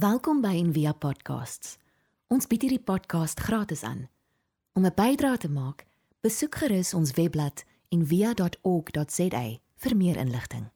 Welkom 0.00 0.38
by 0.40 0.54
Envia 0.56 0.94
Podcasts. 0.96 1.74
Ons 2.32 2.46
bied 2.48 2.62
hierdie 2.64 2.80
podcast 2.80 3.40
gratis 3.44 3.82
aan. 3.84 4.06
Om 4.78 4.86
'n 4.86 4.94
bydrae 4.96 5.36
te 5.36 5.50
maak, 5.52 5.84
besoek 6.24 6.54
gerus 6.54 6.94
ons 6.94 7.12
webblad 7.18 7.64
en 7.92 8.06
via.org.za 8.06 9.42
vir 9.82 9.96
meer 9.96 10.16
inligting. 10.16 10.70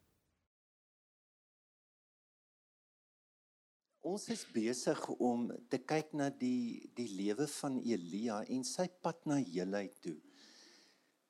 Ons 4.01 4.29
is 4.29 4.45
besig 4.53 5.09
om 5.09 5.49
te 5.69 5.79
kyk 5.79 6.13
na 6.13 6.29
die 6.29 6.91
die 6.95 7.09
lewe 7.09 7.47
van 7.47 7.81
Elia 7.81 8.45
en 8.45 8.65
sy 8.65 8.89
pad 9.01 9.25
na 9.25 9.41
heelheid 9.41 9.95
toe. 10.03 10.21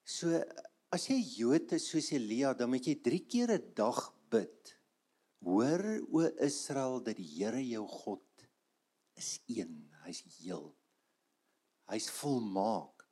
So 0.05 0.43
as 0.91 1.07
jy 1.07 1.21
Jood 1.37 1.73
is 1.73 1.87
soos 1.89 2.11
Elia, 2.11 2.55
dan 2.55 2.71
moet 2.71 2.87
jy 2.87 2.95
3 2.95 3.27
keer 3.27 3.53
'n 3.53 3.73
dag 3.75 4.15
bid. 4.31 4.75
Hoor 5.45 5.85
o 6.09 6.25
Israel 6.41 7.03
dat 7.05 7.19
die 7.21 7.29
Here 7.29 7.61
jou 7.61 7.85
God 7.89 8.47
is 9.21 9.37
een, 9.47 9.91
hy's 10.05 10.23
heel. 10.41 10.71
Hy's 11.91 12.09
volmaak. 12.17 13.05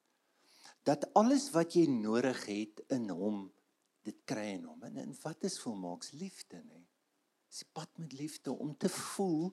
Dat 0.83 1.05
alles 1.19 1.51
wat 1.55 1.77
jy 1.77 1.85
nodig 1.93 2.41
het 2.49 2.81
in 2.95 3.11
hom, 3.13 3.45
dit 4.03 4.17
kry 4.27 4.55
in 4.57 4.65
hom. 4.67 4.81
En, 4.89 4.97
en 5.05 5.13
wat 5.23 5.45
is 5.47 5.61
volmaaks 5.63 6.15
liefde, 6.17 6.63
nê? 6.65 6.81
Dis 7.53 7.67
pad 7.77 7.91
met 8.01 8.17
liefde 8.17 8.55
om 8.57 8.73
te 8.81 8.89
voel. 8.89 9.53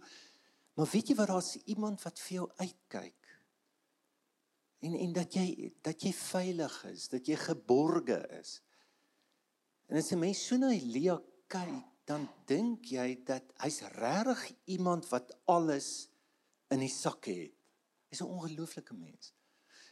Maar 0.80 0.88
weet 0.94 1.12
jy 1.12 1.18
wat 1.20 1.34
daar's 1.34 1.58
iemand 1.68 2.02
wat 2.08 2.22
vir 2.24 2.38
jou 2.40 2.48
uitkyk? 2.64 3.36
En 4.88 4.96
en 4.96 5.14
dat 5.14 5.36
jy 5.36 5.74
dat 5.84 6.08
jy 6.08 6.14
veilig 6.16 6.76
is, 6.88 7.10
dat 7.12 7.28
jy 7.28 7.36
geborge 7.36 8.22
is. 8.40 8.62
En 9.92 10.00
as 10.00 10.12
'n 10.14 10.20
mens 10.20 10.46
so 10.48 10.56
na 10.56 10.72
Elia 10.72 11.20
kyk, 11.48 11.89
dan 12.10 12.26
dink 12.50 12.90
jy 12.90 13.20
dat 13.26 13.52
hy's 13.62 13.84
regtig 14.00 14.48
iemand 14.74 15.06
wat 15.12 15.30
alles 15.52 16.10
in 16.74 16.82
die 16.82 16.90
sak 16.90 17.30
het. 17.30 17.54
Hy's 18.10 18.22
'n 18.22 18.34
ongelooflike 18.34 18.94
mens. 18.94 19.34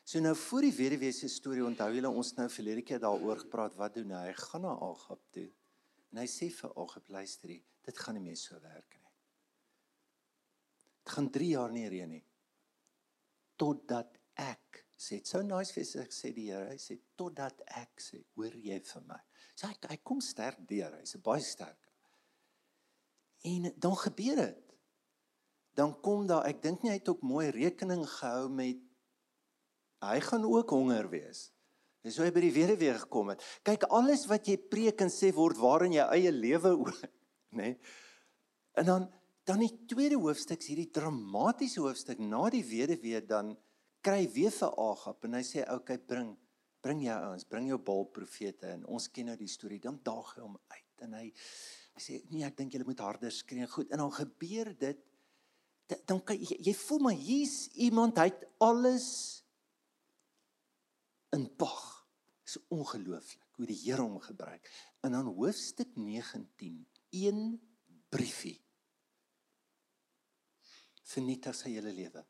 So 0.03 0.19
nou 0.19 0.35
voor 0.35 0.61
die 0.61 0.73
weduwee 0.73 1.11
se 1.11 1.27
storie 1.27 1.65
onthou 1.65 1.93
julle 1.93 2.09
ons 2.09 2.33
nou 2.33 2.49
verlede 2.49 2.81
keer 2.81 2.99
daaroor 2.99 3.39
gepraat 3.39 3.75
wat 3.75 3.93
doen 3.93 4.11
hy? 4.11 4.27
Hy 4.27 4.33
gaan 4.33 4.61
na 4.61 4.73
Agab 4.73 5.21
toe. 5.31 5.51
En 6.11 6.17
hy 6.17 6.25
sê 6.25 6.49
vir 6.49 6.71
Agab 6.75 7.09
luister 7.09 7.49
hier, 7.49 7.63
dit 7.83 7.97
gaan 7.97 8.15
nie 8.15 8.23
meer 8.23 8.37
so 8.37 8.59
werk 8.61 8.95
nie. 8.95 9.11
Dit 11.03 11.13
gaan 11.13 11.29
3 11.29 11.49
jaar 11.49 11.71
nie 11.71 11.89
reën 11.89 12.09
nie. 12.09 12.25
Totdat 13.55 14.17
ek 14.35 14.85
sê 14.97 15.21
so 15.25 15.41
nice 15.41 15.73
vir 15.73 15.85
sy 15.85 16.07
sê 16.09 16.33
die 16.33 16.49
Here, 16.51 16.69
hy 16.69 16.77
sê 16.77 16.97
totdat 17.15 17.61
ek 17.67 18.01
sê 18.01 18.23
hoor 18.35 18.55
jy 18.55 18.79
vir 18.79 19.03
my. 19.05 19.19
So 19.55 19.67
hy 19.67 19.75
hy 19.89 19.97
kom 19.97 20.21
sterk 20.21 20.57
deur, 20.67 20.97
hy's 20.99 21.15
baie 21.17 21.41
sterk. 21.41 21.86
En 23.45 23.73
dan 23.75 23.97
gebeur 23.97 24.35
dit. 24.35 24.63
Dan 25.77 25.93
kom 26.01 26.25
daar, 26.27 26.47
ek 26.49 26.61
dink 26.61 26.81
nie 26.81 26.91
hy 26.91 26.97
het 26.97 27.09
ook 27.09 27.21
mooi 27.21 27.51
rekening 27.53 28.01
gehou 28.09 28.49
met 28.49 28.81
hy 30.01 30.17
gaan 30.21 30.45
ook 30.45 30.69
honger 30.73 31.09
wees. 31.09 31.51
Dis 32.05 32.17
hoe 32.17 32.27
hy 32.27 32.33
by 32.33 32.41
die 32.45 32.53
weduwee 32.55 32.95
gekom 33.01 33.33
het. 33.33 33.43
Kyk, 33.67 33.87
alles 33.93 34.25
wat 34.29 34.47
jy 34.49 34.57
preek 34.71 35.01
en 35.03 35.11
sê 35.13 35.33
word 35.35 35.59
waarin 35.59 35.95
jou 35.97 36.07
eie 36.15 36.31
lewe 36.31 36.73
ook, 36.79 36.91
nê? 37.53 37.73
Nee? 37.73 37.77
En 38.77 38.85
dan 38.85 39.07
dan 39.47 39.61
die 39.63 39.71
tweede 39.87 40.17
hoofstuk, 40.19 40.59
hierdie 40.67 40.89
dramatiese 40.91 41.79
hoofstuk 41.79 42.19
na 42.19 42.49
die 42.51 42.65
weduwee 42.67 43.21
dan 43.23 43.53
kry 44.03 44.25
weer 44.35 44.51
vir 44.51 44.73
Agap 44.83 45.23
en 45.23 45.37
hy 45.37 45.43
sê, 45.47 45.61
"Oké, 45.63 45.75
okay, 45.93 45.97
bring 45.97 46.33
bring 46.83 46.99
jou 47.05 47.15
ouens, 47.29 47.45
bring 47.47 47.67
jou 47.67 47.77
Baal 47.79 48.05
profete 48.11 48.67
en 48.67 48.83
ons 48.85 49.07
ken 49.07 49.25
nou 49.25 49.37
die 49.37 49.47
storie." 49.47 49.79
Dan 49.79 50.01
daag 50.03 50.35
hy 50.35 50.41
hom 50.41 50.57
uit 50.67 51.01
en 51.01 51.13
hy 51.13 51.31
Hy 51.97 52.03
sê 52.03 52.17
nee, 52.29 52.45
ek 52.45 52.53
dink 52.59 52.75
julle 52.75 52.85
moet 52.85 52.99
harder 53.01 53.33
skree. 53.33 53.65
Goed, 53.65 53.89
en 53.89 54.03
dan 54.03 54.13
gebeur 54.13 54.69
dit 54.77 55.03
dan 56.05 56.19
kan 56.19 56.35
jy, 56.35 56.57
jy 56.67 56.73
voel 56.75 56.99
maar 57.05 57.15
hier's 57.15 57.69
iemand 57.79 58.19
hy 58.19 58.27
het 58.27 58.41
alles 58.61 59.07
in 61.35 61.45
pag. 61.57 61.79
Dis 62.43 62.59
ongelooflik 62.75 63.55
hoe 63.57 63.67
die 63.69 63.77
Here 63.79 64.03
hom 64.03 64.19
gebruik. 64.21 64.67
En 65.07 65.15
dan 65.15 65.29
hoofstuk 65.31 65.95
19, 65.95 66.75
een 67.15 67.41
briefie. 68.11 68.57
Vernietig 71.07 71.55
sy 71.55 71.71
hele 71.77 71.95
lewe. 71.95 72.21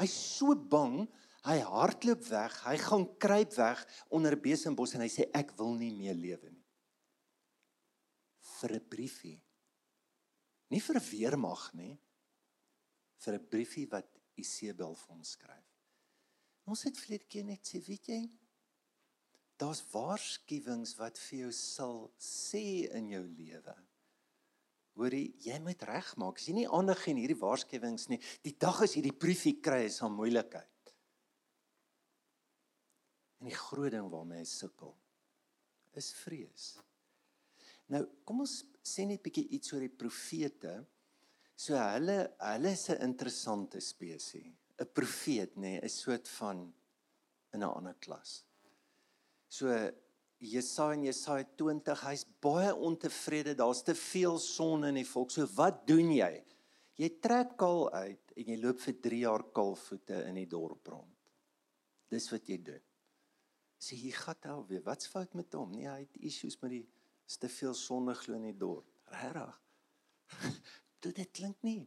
Hy's 0.00 0.16
so 0.38 0.56
bang, 0.56 1.04
hy 1.44 1.58
hardloop 1.68 2.24
weg, 2.32 2.58
hy 2.64 2.74
gaan 2.80 3.06
kruip 3.22 3.54
weg 3.60 3.84
onder 4.08 4.34
'n 4.34 4.42
besembos 4.42 4.96
en 4.96 5.04
hy 5.04 5.10
sê 5.12 5.28
ek 5.36 5.52
wil 5.60 5.76
nie 5.76 5.92
meer 5.92 6.16
lewe 6.16 6.48
nie 6.48 6.61
vir 8.62 8.76
'n 8.78 8.88
briefie. 8.88 9.40
Nie 10.70 10.80
vir 10.80 11.00
weermag 11.10 11.72
nie. 11.74 11.98
Vir 13.18 13.34
'n 13.34 13.48
briefie 13.48 13.88
wat 13.90 14.08
Isebel 14.36 14.94
vir 14.94 15.14
ons 15.14 15.30
skryf. 15.36 15.68
Ons 16.64 16.84
het 16.84 16.96
vlede 16.96 17.26
keer 17.26 17.44
net 17.44 17.66
sê, 17.66 17.82
weet 17.84 18.06
jy, 18.06 18.30
daar's 19.58 19.82
waarskuwings 19.92 20.96
wat 20.98 21.18
vir 21.18 21.38
jou 21.38 21.52
sal 21.52 22.12
sê 22.18 22.88
in 22.94 23.08
jou 23.08 23.22
lewe. 23.26 23.74
Hoorie, 24.94 25.34
jy 25.40 25.58
moet 25.58 25.82
regmaak. 25.82 26.38
As 26.38 26.46
jy 26.46 26.54
nie 26.54 26.68
aandag 26.68 27.00
gee 27.02 27.14
aan 27.14 27.22
hierdie 27.22 27.40
waarskuwings 27.40 28.08
nie, 28.08 28.20
die 28.42 28.56
dag 28.58 28.82
as 28.82 28.94
jy 28.94 29.02
die 29.02 29.18
briefie 29.24 29.60
kry, 29.60 29.84
is 29.84 30.02
'n 30.02 30.12
moeilikheid. 30.12 30.94
En 33.40 33.48
die 33.48 33.56
groot 33.56 33.90
ding 33.90 34.10
waarmee 34.10 34.38
jy 34.38 34.44
sukkel 34.44 34.96
is 35.94 36.12
vrees. 36.12 36.78
Nou, 37.88 38.06
kom 38.24 38.40
ons 38.40 38.64
sê 38.82 39.06
net 39.06 39.20
'n 39.20 39.22
bietjie 39.22 39.48
iets 39.48 39.72
oor 39.72 39.80
die 39.80 39.88
profete. 39.88 40.86
So 41.56 41.74
hulle 41.74 42.34
hulle 42.38 42.70
is 42.70 42.88
'n 42.90 43.02
interessante 43.02 43.80
spesies. 43.80 44.52
'n 44.78 44.86
Profeet, 44.92 45.56
nê, 45.56 45.60
nee, 45.60 45.80
'n 45.82 45.88
soort 45.88 46.28
van 46.28 46.72
in 47.52 47.60
'n 47.60 47.74
ander 47.78 47.94
klas. 47.94 48.44
So 49.48 49.68
Jesaja 50.38 50.96
en 50.96 51.04
Jesaja 51.04 51.44
20, 51.56 52.00
hy's 52.02 52.24
baie 52.40 52.74
ontevrede. 52.74 53.54
Daar's 53.54 53.82
te 53.82 53.94
veel 53.94 54.38
son 54.38 54.84
in 54.84 54.94
die 54.94 55.06
volk. 55.06 55.30
So 55.30 55.46
wat 55.54 55.86
doen 55.86 56.10
jy? 56.10 56.44
Jy 56.98 57.08
trek 57.20 57.56
kaal 57.56 57.90
uit 57.92 58.32
en 58.36 58.50
jy 58.50 58.56
loop 58.60 58.80
vir 58.80 58.96
3 59.00 59.20
jaar 59.22 59.44
kaalvoete 59.54 60.24
in 60.28 60.34
die 60.34 60.48
dorp 60.50 60.86
rond. 60.86 61.14
Dis 62.10 62.28
wat 62.32 62.48
jy 62.50 62.58
doen. 62.62 62.82
Sê 63.82 63.96
jy 63.96 64.10
gaan 64.10 64.50
alweer. 64.56 64.82
Wat's 64.82 65.06
fout 65.06 65.34
met 65.34 65.54
hom? 65.54 65.70
Nee, 65.72 65.88
hy 65.88 66.00
het 66.00 66.18
issues 66.20 66.58
met 66.62 66.70
die 66.70 66.84
is 67.32 67.40
te 67.40 67.48
veel 67.48 67.72
sonde 67.76 68.14
glo 68.18 68.36
in 68.36 68.50
die 68.50 68.58
dorp. 68.58 68.88
Regtig. 69.12 69.58
Dit 71.02 71.16
dit 71.18 71.30
klink 71.34 71.64
nie. 71.66 71.80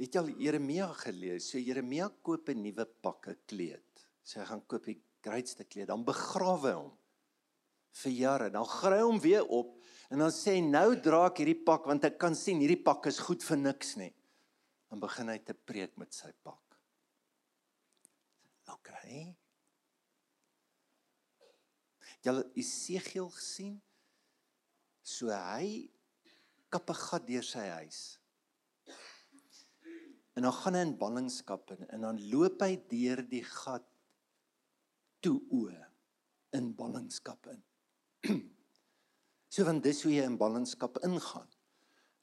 Het 0.00 0.16
jy 0.16 0.20
al 0.22 0.30
Jeremia 0.40 0.88
gelees? 1.02 1.50
So 1.50 1.60
Jeremia 1.60 2.08
koop 2.24 2.48
'n 2.48 2.62
nuwe 2.64 2.86
pakke 3.04 3.36
kleed. 3.46 4.06
So 4.24 4.40
hy 4.40 4.46
gaan 4.48 4.64
koop 4.66 4.88
die 4.88 4.96
grootste 5.22 5.66
kleed, 5.68 5.90
dan 5.92 6.02
begrawe 6.04 6.72
hom 6.72 6.94
vir 8.00 8.12
jare. 8.12 8.48
Dan 8.50 8.64
gry 8.66 9.02
hom 9.02 9.20
weer 9.20 9.44
op 9.46 9.76
en 10.10 10.24
dan 10.24 10.32
sê 10.32 10.56
nou 10.64 10.96
dra 10.96 11.26
ek 11.28 11.42
hierdie 11.42 11.60
pak 11.64 11.86
want 11.86 12.04
ek 12.08 12.16
kan 12.18 12.34
sien 12.34 12.58
hierdie 12.58 12.82
pak 12.82 13.06
is 13.06 13.20
goed 13.20 13.44
vir 13.44 13.60
niks 13.60 13.94
nie. 14.00 14.14
Dan 14.90 15.04
begin 15.04 15.28
hy 15.28 15.38
te 15.38 15.54
preek 15.54 15.94
met 16.00 16.16
sy 16.16 16.32
pak. 16.42 16.80
OK. 18.72 18.90
Jy 22.24 22.34
het 22.40 22.58
Esegiel 22.58 23.30
gesien? 23.36 23.78
So 25.10 25.34
hy 25.34 25.90
kap 26.70 26.90
'n 26.90 27.02
gat 27.06 27.26
deur 27.26 27.46
sy 27.46 27.66
huis. 27.80 28.00
En 30.38 30.46
dan 30.46 30.54
gaan 30.54 30.76
hy 30.78 30.82
in 30.86 30.98
ballingskap 30.98 31.72
in 31.74 31.86
en 31.90 32.06
dan 32.06 32.20
loop 32.32 32.62
hy 32.62 32.76
deur 32.92 33.22
die 33.28 33.42
gat 33.44 33.86
toe 35.20 35.38
o 35.52 35.66
in 36.56 36.70
ballingskap 36.78 37.50
in. 37.52 37.62
so 39.52 39.66
want 39.66 39.82
dis 39.84 40.04
hoe 40.06 40.14
jy 40.14 40.24
in 40.30 40.38
ballingskap 40.40 41.02
ingaan. 41.06 41.50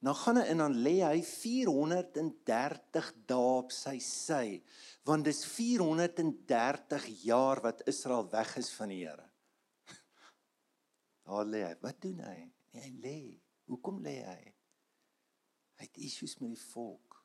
Nou 0.06 0.14
gaan 0.16 0.40
hy 0.40 0.46
en 0.54 0.64
dan 0.64 0.76
lê 0.86 0.98
hy 1.02 1.22
430 1.26 3.14
dae 3.30 3.54
op 3.60 3.72
sy 3.74 3.98
sy 4.04 4.44
want 5.10 5.26
dis 5.26 5.44
430 5.50 7.08
jaar 7.24 7.62
wat 7.66 7.82
Israel 7.90 8.28
weg 8.32 8.58
is 8.62 8.70
van 8.78 8.94
die 8.94 9.02
Here. 9.04 9.26
Daar 11.28 11.48
lê 11.50 11.64
hy. 11.66 11.74
Wat 11.82 12.02
doen 12.04 12.22
hy? 12.24 12.38
Nee, 12.78 12.92
hy 12.92 12.98
lê. 13.02 13.20
Hoekom 13.68 14.02
lê 14.06 14.20
hy? 14.22 14.42
Hy 15.78 15.86
het 15.86 15.98
issues 16.02 16.38
met 16.42 16.54
die 16.54 16.64
volk. 16.70 17.18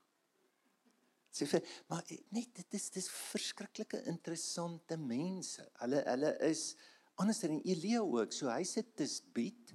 Sê 1.33 1.47
vir 1.49 1.65
maar 1.89 2.05
net 2.37 2.51
dit 2.59 2.77
is 2.77 2.91
dis 2.93 3.09
verskriklike 3.09 4.03
interessante 4.11 4.99
mense. 5.01 5.65
Hulle 5.81 6.03
hulle 6.09 6.33
is 6.49 6.73
anders 7.21 7.41
dan 7.45 7.61
Elia 7.65 8.03
ook. 8.05 8.33
So 8.33 8.51
hy 8.53 8.65
sit 8.69 8.93
te 8.97 9.07
bied. 9.37 9.73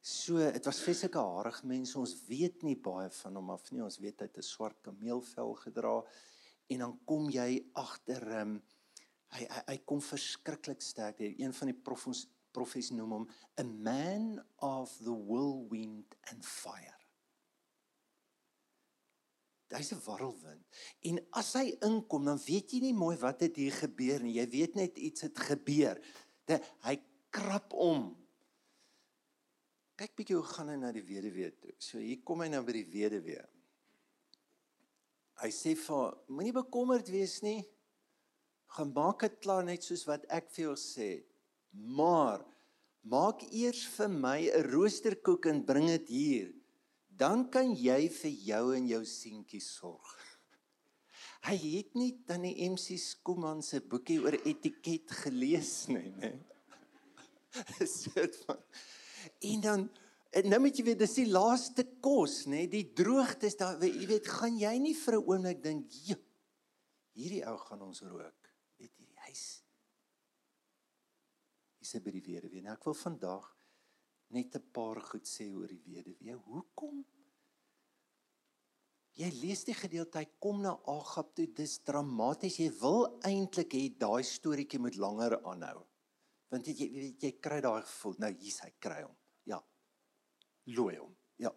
So 0.00 0.40
dit 0.40 0.66
was 0.66 0.82
feslike 0.82 1.20
harige 1.20 1.66
mense. 1.68 1.98
Ons 1.98 2.16
weet 2.26 2.64
nie 2.66 2.78
baie 2.78 3.10
van 3.20 3.38
hom 3.38 3.54
af 3.54 3.70
nie. 3.70 3.84
Ons 3.86 4.00
weet 4.02 4.22
hy 4.22 4.30
het 4.30 4.38
'n 4.38 4.46
swart 4.46 4.82
kameelvel 4.82 5.54
gedra 5.66 5.96
en 6.70 6.78
dan 6.78 6.98
kom 7.04 7.30
jy 7.30 7.66
agter 7.74 8.26
hom. 8.40 8.58
Um, 8.58 8.62
hy, 9.30 9.46
hy 9.46 9.62
hy 9.68 9.78
kom 9.86 10.00
verskriklik 10.02 10.82
sterk. 10.82 11.20
Een 11.20 11.52
van 11.54 11.70
die 11.70 11.78
profs 11.78 12.26
profesie 12.54 12.96
noem 12.96 13.18
hom 13.18 13.28
a 13.58 13.64
man 13.64 14.40
of 14.58 14.96
the 15.04 15.14
whirlwind 15.14 16.16
and 16.30 16.44
fire. 16.44 17.00
hy's 19.76 19.92
'n 19.92 20.02
warrelwind. 20.04 20.64
En 21.06 21.20
as 21.30 21.52
hy 21.54 21.76
inkom, 21.86 22.24
dan 22.24 22.40
weet 22.42 22.72
jy 22.74 22.80
nie 22.80 22.96
mooi 22.96 23.16
wat 23.22 23.40
het 23.46 23.56
hier 23.56 23.72
gebeur 23.72 24.22
nie. 24.22 24.38
Jy 24.40 24.46
weet 24.50 24.74
net 24.74 24.98
iets 24.98 25.20
het 25.26 25.38
gebeur. 25.38 26.00
Dat 26.44 26.64
hy 26.82 26.96
krap 27.30 27.72
om. 27.72 28.16
Kyk 29.94 30.16
bietjie 30.16 30.36
hoe 30.36 30.46
gaan 30.46 30.72
hy 30.72 30.76
na 30.80 30.92
die 30.92 31.04
weduwee 31.04 31.50
toe. 31.60 31.74
So 31.78 31.98
hier 31.98 32.22
kom 32.24 32.40
hy 32.40 32.48
nou 32.48 32.62
by 32.66 32.72
die 32.72 32.88
weduwee. 32.88 33.44
Hy 35.40 35.50
sê 35.54 35.76
vir 35.76 36.16
moenie 36.28 36.56
bekommerd 36.56 37.08
wees 37.08 37.40
nie. 37.42 37.62
Gaan 38.74 38.92
maak 38.92 39.20
dit 39.20 39.38
klaar 39.40 39.64
net 39.64 39.84
soos 39.84 40.06
wat 40.08 40.26
ek 40.28 40.50
vir 40.50 40.70
jou 40.70 40.76
sê. 40.76 41.10
Maar 41.70 42.42
maak 43.00 43.42
eers 43.50 43.84
vir 43.96 44.08
my 44.08 44.40
'n 44.50 44.70
roosterkoek 44.70 45.46
en 45.46 45.64
bring 45.64 45.86
dit 45.86 46.08
hier. 46.08 46.48
Dan 47.08 47.48
kan 47.50 47.74
jy 47.74 48.08
vir 48.08 48.30
jou 48.30 48.76
en 48.76 48.86
jou 48.86 49.04
seentjie 49.04 49.60
sorg. 49.60 50.16
Hy 51.48 51.56
het 51.56 51.94
nie 51.94 52.12
dan 52.26 52.42
die 52.42 52.68
MC 52.70 52.98
Skooman 52.98 53.62
se 53.62 53.80
boekie 53.80 54.20
oor 54.20 54.36
etiket 54.44 55.10
gelees 55.10 55.88
nie, 55.88 56.10
né? 56.16 56.32
Dit 58.14 58.36
van 58.46 58.58
En 59.40 59.60
dan 59.60 59.90
En 60.30 60.46
nou 60.46 60.60
moet 60.62 60.76
jy 60.78 60.84
weet 60.86 61.00
dis 61.00 61.16
die 61.18 61.26
laaste 61.26 61.82
kos, 61.98 62.44
nê? 62.46 62.68
Die 62.70 62.84
droogtes 62.94 63.56
daar, 63.58 63.80
jy 63.82 64.06
weet, 64.06 64.28
gaan 64.30 64.54
jy 64.60 64.76
nie 64.78 64.94
vir 64.94 65.16
'n 65.18 65.26
oomblik 65.26 65.62
dink, 65.62 65.90
"Ja, 66.06 66.14
hierdie 67.18 67.42
ou 67.50 67.56
gaan 67.58 67.82
ons 67.82 68.00
rook." 68.02 68.52
Weet 68.78 68.94
jy, 68.96 69.08
hy's 69.26 69.64
hy's 71.94 72.04
by 72.04 72.12
die 72.14 72.24
weduwee. 72.24 72.62
Nou 72.64 72.74
ek 72.76 72.86
wil 72.88 72.96
vandag 72.98 73.48
net 74.30 74.56
'n 74.56 74.70
paar 74.72 75.00
goed 75.00 75.26
sê 75.26 75.50
oor 75.52 75.68
die 75.68 75.82
weduwee. 75.84 76.34
Hoekom? 76.34 77.04
Jy 79.20 79.30
lees 79.42 79.64
die 79.64 79.74
gedeelte, 79.74 80.18
hy 80.18 80.28
kom 80.38 80.62
na 80.62 80.78
Agab 80.86 81.34
toe, 81.34 81.46
dis 81.46 81.78
dramaties. 81.78 82.58
Jy 82.58 82.70
wil 82.80 83.20
eintlik 83.22 83.72
hê 83.72 83.98
daai 83.98 84.22
storieetjie 84.22 84.78
moet 84.78 84.96
langer 84.96 85.42
aanhou. 85.44 85.86
Want 86.50 86.66
jy 86.66 86.74
jy, 86.74 87.16
jy 87.18 87.32
kry 87.40 87.60
daai 87.60 87.82
gevoel, 87.82 88.14
nou 88.18 88.32
hier's 88.32 88.60
hy 88.60 88.72
kry 88.80 89.02
hom 89.02 89.16
looi 90.74 90.96
hom. 90.98 91.14
Ja. 91.40 91.52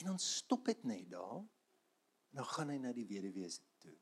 En 0.00 0.14
ons 0.14 0.30
stop 0.40 0.66
dit 0.66 0.84
net 0.88 1.10
daar. 1.12 1.42
Nou 2.34 2.46
gaan 2.50 2.72
hy 2.72 2.78
na 2.82 2.92
die 2.96 3.06
weduwee 3.06 3.50
toe. 3.82 3.94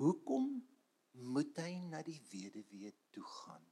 Hoekom 0.00 0.50
moet 1.34 1.58
hy 1.62 1.78
na 1.86 2.02
die 2.06 2.18
weduwee 2.30 2.92
toe 3.14 3.24
gaan? 3.24 3.64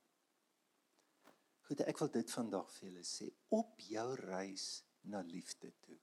Goed, 1.66 1.82
ek 1.82 1.98
wil 1.98 2.10
dit 2.14 2.30
vandag 2.30 2.68
vir 2.76 2.88
julle 2.88 3.04
sê 3.06 3.30
op 3.54 3.80
jou 3.82 4.06
reis 4.20 4.66
na 5.10 5.22
liefde 5.26 5.72
toe. 5.82 5.98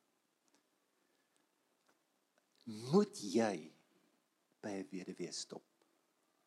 Moet 2.91 3.19
jy 3.19 3.55
by 4.63 4.71
'n 4.79 4.87
weduwee 4.91 5.31
stop. 5.31 5.67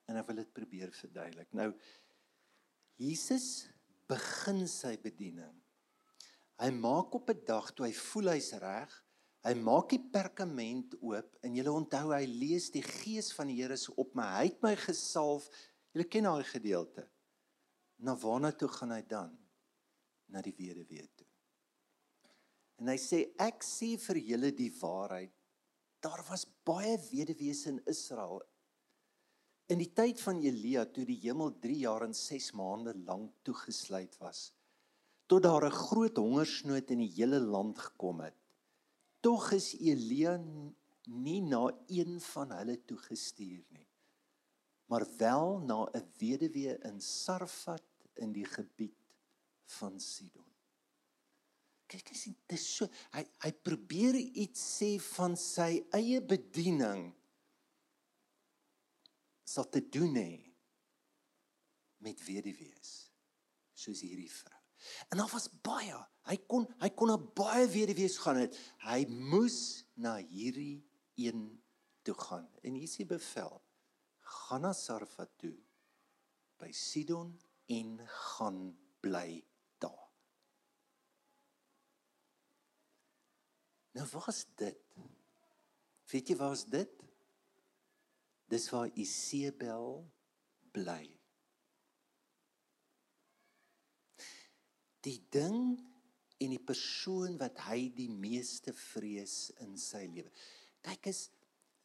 En 0.08 0.16
ek 0.16 0.26
wil 0.26 0.36
dit 0.36 0.52
probeer 0.52 0.92
verduidelik. 0.92 1.52
Nou 1.52 1.72
Jesus 2.96 3.68
begin 4.08 4.66
sy 4.68 4.96
bediening 4.96 5.56
Hy 6.56 6.70
maak 6.72 7.12
op 7.14 7.28
'n 7.30 7.44
dag 7.44 7.66
toe 7.72 7.84
hy 7.86 7.92
voel 7.92 8.30
hy's 8.32 8.52
reg, 8.56 8.92
hy 9.44 9.52
maak 9.60 9.90
die 9.92 10.00
perkament 10.00 10.94
oop 11.04 11.36
en 11.44 11.56
jy 11.56 11.64
onthou 11.69 12.14
hy 12.14 12.24
lees 12.24 12.70
die 12.72 12.82
gees 12.82 13.28
van 13.36 13.50
die 13.50 13.58
Here 13.60 13.76
se 13.76 13.92
op 13.96 14.14
my. 14.16 14.24
Hy 14.40 14.46
het 14.48 14.62
my 14.62 14.72
gesalf. 14.76 15.50
Jy 15.92 16.04
ken 16.08 16.24
daai 16.24 16.44
gedeelte. 16.44 17.04
Na 18.04 18.16
waarna 18.16 18.52
toe 18.52 18.69
gaan 18.69 18.93
hy 18.93 19.02
dan? 19.08 19.32
Na 20.32 20.43
die 20.43 20.54
weduwee 20.56 21.06
toe. 21.16 21.28
En 22.76 22.90
hy 22.93 22.98
sê 23.00 23.22
ek 23.40 23.64
sê 23.64 23.94
vir 23.96 24.20
julle 24.20 24.50
die 24.52 24.72
waarheid. 24.81 25.32
Daar 26.04 26.22
was 26.28 26.44
baie 26.69 26.98
weduwees 27.10 27.64
in 27.70 27.81
Israel 27.88 28.43
in 29.72 29.81
die 29.82 29.90
tyd 29.98 30.20
van 30.22 30.38
Elia 30.46 30.84
toe 30.94 31.02
die 31.08 31.19
hemel 31.25 31.56
3 31.62 31.78
jaar 31.81 32.04
en 32.06 32.12
6 32.14 32.52
maande 32.58 32.93
lank 33.08 33.32
toegesluit 33.46 34.14
was 34.22 34.52
tot 35.26 35.43
daar 35.43 35.66
'n 35.66 35.75
groot 35.75 36.16
hongersnood 36.22 36.90
in 36.94 37.00
die 37.02 37.12
hele 37.19 37.40
land 37.40 37.78
gekom 37.78 38.20
het. 38.20 38.37
Tog 39.20 39.52
is 39.52 39.75
Elia 39.75 40.37
nie 41.06 41.40
na 41.40 41.64
een 41.88 42.20
van 42.20 42.50
hulle 42.50 42.76
toe 42.84 42.98
gestuur 42.98 43.64
nie, 43.70 43.85
maar 44.86 45.06
wel 45.16 45.58
na 45.58 45.78
'n 45.92 46.12
weduwee 46.18 46.78
in 46.78 47.00
Sarfat 47.00 47.86
in 48.14 48.32
die 48.32 48.44
gebied 48.44 48.96
van 49.64 50.00
Sidon. 50.00 50.46
Kyk 51.86 52.10
as 52.10 52.24
dit 52.24 52.60
so 52.60 52.88
hy 53.14 53.22
hy 53.44 53.52
probeer 53.52 54.14
iets 54.14 54.62
sê 54.78 54.96
van 55.14 55.36
sy 55.36 55.86
eie 55.94 56.20
bediening 56.20 57.14
sal 59.44 59.68
te 59.70 59.88
doen 59.88 60.14
hê 60.18 60.32
met 62.02 62.24
weduwees 62.26 63.10
soos 63.76 64.00
hierdie 64.00 64.30
vrou. 64.30 64.60
En 65.10 65.18
daar 65.18 65.30
was 65.30 65.48
baie. 65.62 65.98
Hy 66.26 66.36
kon 66.50 66.66
hy 66.82 66.90
kon 66.98 67.12
na 67.12 67.18
baie 67.18 67.66
weduwees 67.70 68.18
gaan 68.22 68.40
het. 68.42 68.56
Hy 68.86 69.04
moes 69.06 69.86
na 69.94 70.16
hierdie 70.18 70.82
een 71.14 71.46
toe 72.02 72.16
gaan. 72.18 72.48
En 72.62 72.74
hier 72.74 72.88
is 72.88 72.98
die 72.98 73.08
bevel. 73.08 73.60
Gaan 74.26 74.67
na 74.67 74.73
Sarfat 74.76 75.32
toe 75.40 75.55
by 76.61 76.70
Sidon 76.75 77.34
en 77.73 77.99
gaan 78.06 78.61
bly 79.05 79.43
daar. 79.82 80.06
Nou 83.96 84.06
was 84.14 84.44
dit. 84.58 84.81
Weet 86.11 86.32
jy 86.32 86.38
waar 86.38 86.56
is 86.56 86.64
dit? 86.70 86.90
Dis 88.50 88.70
waar 88.70 88.90
Isebel 88.94 90.02
bly. 90.75 91.17
die 95.06 95.20
ding 95.31 95.76
en 96.43 96.52
die 96.52 96.62
persoon 96.62 97.38
wat 97.40 97.61
hy 97.69 97.87
die 97.96 98.11
meeste 98.11 98.75
vrees 98.76 99.50
in 99.64 99.76
sy 99.81 100.05
lewe. 100.11 100.31
Kyk 100.84 101.11
is 101.12 101.26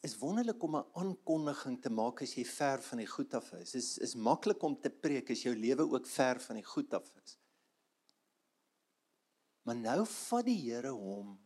is 0.01 0.17
wonderlik 0.17 0.63
om 0.63 0.75
'n 0.75 0.89
aankondiging 0.93 1.81
te 1.81 1.89
maak 1.89 2.21
as 2.21 2.33
jy 2.33 2.45
ver 2.45 2.81
van 2.81 2.97
die 2.97 3.07
goed 3.07 3.33
af 3.33 3.53
is. 3.53 3.75
Is 3.75 3.97
is 3.97 4.15
maklik 4.15 4.63
om 4.63 4.79
te 4.81 4.89
preek 4.89 5.29
as 5.29 5.43
jou 5.43 5.55
lewe 5.55 5.85
ook 5.93 6.07
ver 6.07 6.39
van 6.39 6.55
die 6.55 6.65
goed 6.65 6.93
af 6.93 7.15
is. 7.23 7.37
Maar 9.61 9.75
nou 9.75 10.05
vat 10.05 10.45
die 10.45 10.61
Here 10.61 10.89
hom 10.89 11.39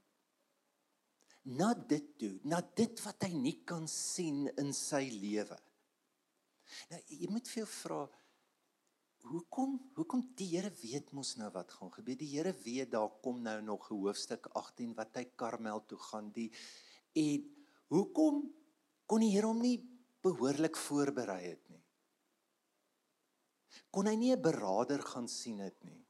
na 1.42 1.74
dit 1.74 2.18
toe, 2.18 2.40
na 2.44 2.62
dit 2.76 3.02
wat 3.04 3.24
hy 3.24 3.34
nie 3.34 3.64
kan 3.64 3.88
sien 3.88 4.48
in 4.58 4.72
sy 4.74 5.10
lewe. 5.12 5.58
Nou 6.90 7.02
jy 7.08 7.28
moet 7.30 7.48
vir 7.48 7.64
jou 7.64 7.72
vra 7.72 8.06
hoekom 9.26 9.76
hoekom 9.98 10.24
die 10.38 10.48
Here 10.54 10.72
weet 10.82 11.12
mos 11.12 11.36
nou 11.36 11.50
wat 11.52 11.72
gaan 11.76 11.92
gebeur. 11.92 12.18
Die 12.18 12.32
Here 12.38 12.54
weet 12.64 12.92
daar 12.92 13.12
kom 13.22 13.42
nou 13.42 13.62
nog 13.62 13.92
'n 13.92 14.00
hoofstuk 14.00 14.48
18 14.54 14.96
wat 14.96 15.16
hy 15.16 15.26
Karmel 15.36 15.86
toe 15.86 15.98
gaan 15.98 16.32
die 16.32 16.52
en 17.14 17.52
hoekom 17.94 18.44
kon 19.06 19.22
die 19.22 19.32
Here 19.34 19.48
hom 19.48 19.62
nie 19.62 19.78
behoorlik 20.26 20.78
voorberei 20.78 21.42
het 21.46 21.62
nie? 21.70 21.84
Kon 23.92 24.08
hy 24.08 24.16
nie 24.16 24.32
'n 24.34 24.42
beraader 24.42 25.02
gaan 25.02 25.28
sien 25.28 25.60
het 25.60 25.84
nie? 25.84 26.02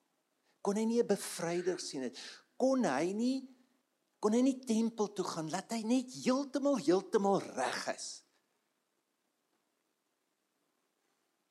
Kon 0.61 0.77
hy 0.77 0.85
nie 0.85 1.01
'n 1.01 1.07
bevryder 1.07 1.79
sien 1.79 2.01
het? 2.01 2.17
Kon 2.57 2.85
hy 2.85 3.13
nie 3.13 3.37
kon 4.19 4.33
hy 4.33 4.41
nie 4.41 4.59
tempel 4.65 5.13
toe 5.13 5.25
gaan 5.25 5.49
laat 5.49 5.71
hy 5.71 5.83
net 5.83 6.13
heeltemal 6.23 6.77
heeltemal 6.77 7.39
reg 7.41 7.87
is? 7.95 8.23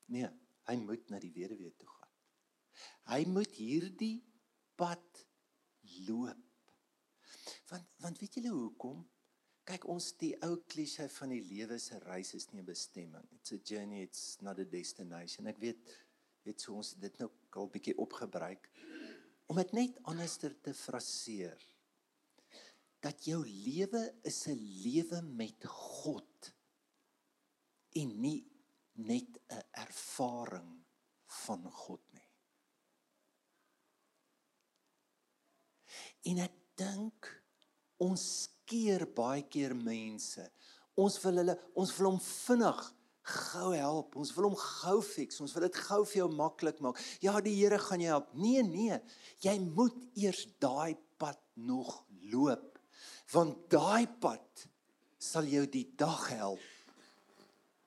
Nee 0.07 0.29
hy 0.65 0.75
moet 0.81 1.09
na 1.09 1.19
die 1.21 1.31
weduwee 1.33 1.73
toe 1.77 1.87
gaan. 1.87 2.13
Hy 3.13 3.25
moet 3.29 3.57
hierdie 3.59 4.23
pad 4.75 5.25
loop. 6.07 6.41
Want 7.69 7.91
want 8.01 8.19
weet 8.21 8.39
julle 8.39 8.53
hoekom? 8.53 9.03
Kyk 9.65 9.87
ons 9.89 10.11
die 10.21 10.35
ou 10.45 10.59
klise 10.69 11.07
van 11.09 11.31
die 11.33 11.41
lewe 11.41 11.79
se 11.81 11.97
reis 12.03 12.35
is 12.37 12.51
nie 12.51 12.61
'n 12.61 12.65
bestemming. 12.65 13.27
It's 13.33 13.51
a 13.51 13.57
journey, 13.57 14.03
it's 14.03 14.41
not 14.41 14.59
a 14.59 14.65
destination. 14.65 15.47
Ek 15.47 15.57
weet 15.57 15.79
weet 16.45 16.61
so 16.61 16.75
ons 16.77 16.93
dit 17.01 17.17
nou 17.17 17.29
al 17.57 17.69
bietjie 17.73 17.97
opgebruik 17.97 18.69
om 19.49 19.57
dit 19.57 19.73
net 19.73 19.97
anderster 20.03 20.53
te 20.61 20.73
fraseer. 20.73 21.61
Dat 23.01 23.25
jou 23.25 23.41
lewe 23.45 24.03
is 24.23 24.47
'n 24.47 24.59
lewe 24.83 25.21
met 25.21 25.65
God 25.65 26.53
en 27.95 28.21
nie 28.21 28.45
net 28.93 29.39
'n 29.49 29.63
ervaring 29.71 30.85
van 31.45 31.71
God 31.71 32.01
nie. 32.13 32.29
En 36.23 36.37
ek 36.37 36.53
dink 36.75 37.43
ons 37.97 38.49
keer 38.65 39.05
baie 39.15 39.43
keer 39.47 39.75
mense. 39.77 40.45
Ons 40.95 41.17
wil 41.23 41.41
hulle 41.41 41.55
ons 41.75 41.95
wil 41.97 42.11
hom 42.11 42.21
vinnig 42.23 42.83
gou 43.25 43.71
help. 43.73 44.15
Ons 44.21 44.31
wil 44.35 44.49
hom 44.51 44.57
gou 44.59 44.99
fix. 45.05 45.41
Ons 45.41 45.55
wil 45.57 45.65
dit 45.67 45.81
gou 45.87 46.01
vir 46.05 46.21
jou 46.21 46.29
maklik 46.33 46.81
maak. 46.83 47.01
Ja, 47.23 47.39
die 47.41 47.55
Here 47.57 47.79
gaan 47.81 48.03
jou 48.03 48.11
help. 48.13 48.31
Nee, 48.37 48.63
nee. 48.63 48.99
Jy 49.43 49.57
moet 49.65 49.97
eers 50.19 50.45
daai 50.61 50.95
pad 51.17 51.41
nog 51.55 52.03
loop. 52.31 52.79
Want 53.33 53.65
daai 53.73 54.05
pad 54.21 54.67
sal 55.17 55.47
jou 55.49 55.65
die 55.71 55.87
dag 55.97 56.27
help 56.35 56.71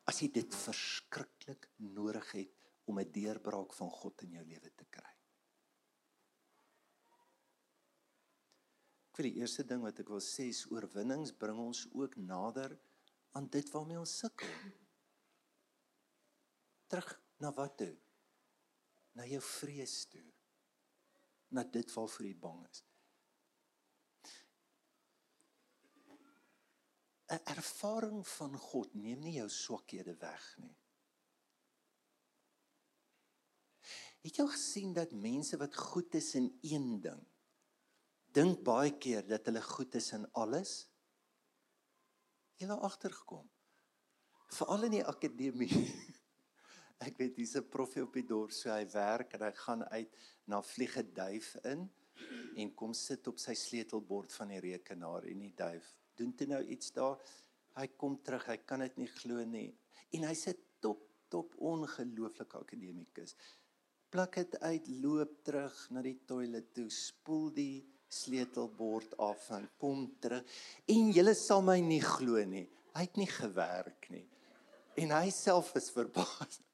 as 0.09 0.23
jy 0.23 0.31
dit 0.33 0.55
verskriklik 0.57 1.69
nodig 1.95 2.33
het 2.33 2.55
om 2.89 2.99
'n 2.99 3.13
deurbraak 3.13 3.73
van 3.77 3.91
God 3.91 4.23
in 4.23 4.33
jou 4.41 4.45
lewe 4.45 4.71
te 4.75 4.87
kry. 4.91 5.18
Wil 9.19 9.33
die 9.33 9.41
eerste 9.41 9.65
ding 9.67 9.81
wat 9.83 9.99
ek 9.99 10.13
wil 10.15 10.21
sê 10.23 10.45
is 10.47 10.61
oorwinnings 10.71 11.33
bring 11.43 11.59
ons 11.59 11.81
ook 11.91 12.13
nader 12.23 12.77
aan 13.35 13.49
dit 13.51 13.71
waarmee 13.73 13.99
ons 13.99 14.13
sukkel. 14.21 14.53
Terug 16.87 17.09
na 17.43 17.51
wat 17.57 17.81
toe? 17.81 17.97
Na 19.19 19.25
jou 19.27 19.41
vrees 19.43 19.95
toe. 20.13 20.23
Na 21.51 21.65
dit 21.67 21.91
waarvoor 21.97 22.29
jy 22.29 22.37
bang 22.45 22.61
is. 22.69 22.85
'n 27.35 27.43
ervaring 27.57 28.21
van 28.27 28.55
God 28.57 28.95
neem 28.95 29.19
nie 29.27 29.35
jou 29.41 29.49
swakhede 29.51 30.15
weg 30.23 30.47
nie. 30.63 30.77
Het 34.23 34.39
jy 34.41 34.47
gesien 34.55 34.95
dat 34.95 35.11
mense 35.13 35.59
wat 35.59 35.75
goed 35.75 36.15
is 36.15 36.31
in 36.39 36.49
een 36.63 36.89
ding 37.03 37.28
dink 38.35 38.63
baie 38.65 38.93
keer 39.01 39.27
dat 39.27 39.47
hulle 39.49 39.63
goed 39.63 39.95
is 39.99 40.13
in 40.17 40.27
alles? 40.33 40.87
Jy 42.59 42.67
het 42.67 42.85
agtergekom. 42.89 43.47
Veral 44.57 44.89
in 44.89 44.97
die 44.99 45.05
akademie. 45.05 45.71
Ek 47.07 47.19
weet 47.21 47.37
dis 47.37 47.55
'n 47.57 47.69
profie 47.71 48.03
op 48.03 48.15
die 48.15 48.27
dorp, 48.27 48.51
so 48.53 48.73
hy 48.73 48.85
werk 48.91 49.37
en 49.37 49.45
hy 49.47 49.53
gaan 49.55 49.85
uit 49.95 50.17
na 50.47 50.63
vliege 50.63 51.05
duif 51.15 51.55
in 51.65 51.87
en 52.59 52.75
kom 52.75 52.95
sit 52.95 53.29
op 53.31 53.39
sy 53.39 53.55
sleutelbord 53.55 54.33
van 54.35 54.51
die 54.51 54.61
rekenaar 54.61 55.29
en 55.31 55.45
die 55.45 55.55
duif 55.55 55.93
doen 56.19 56.35
toe 56.35 56.49
nou 56.51 56.63
iets 56.67 56.91
daar. 56.93 57.21
Hy 57.79 57.87
kom 57.95 58.17
terug, 58.27 58.49
hy 58.51 58.57
kan 58.67 58.83
dit 58.83 58.97
nie 58.99 59.11
glo 59.21 59.45
nie. 59.47 59.71
En 60.17 60.27
hy 60.27 60.35
sit 60.35 60.65
top 60.83 61.05
top 61.29 61.55
ongelooflike 61.61 62.57
akademikus. 62.57 63.35
Pluk 64.09 64.39
dit 64.41 64.55
uit, 64.65 64.87
loop 65.03 65.35
terug 65.45 65.77
na 65.93 66.03
die 66.05 66.17
toilet 66.27 66.71
toe, 66.73 66.89
spoel 66.89 67.51
die 67.53 67.75
sleutelbord 68.09 69.15
af 69.19 69.51
en 69.51 69.69
kom 69.79 70.07
terug. 70.21 70.45
En 70.89 71.13
julle 71.13 71.35
sal 71.37 71.63
my 71.67 71.79
nie 71.85 72.03
glo 72.05 72.43
nie. 72.45 72.67
Hy 72.97 73.05
het 73.05 73.21
nie 73.21 73.31
gewerk 73.31 74.09
nie. 74.11 74.25
En 74.99 75.15
hy 75.15 75.29
self 75.35 75.75
is 75.79 75.93
verbaas. 75.95 76.63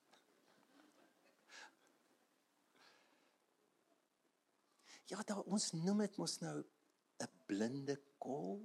Ja, 5.12 5.20
da 5.28 5.34
ons 5.52 5.66
noem 5.76 5.98
dit 6.00 6.14
mos 6.16 6.38
nou 6.40 6.62
'n 7.22 7.28
blinde 7.46 7.98
kol. 8.18 8.56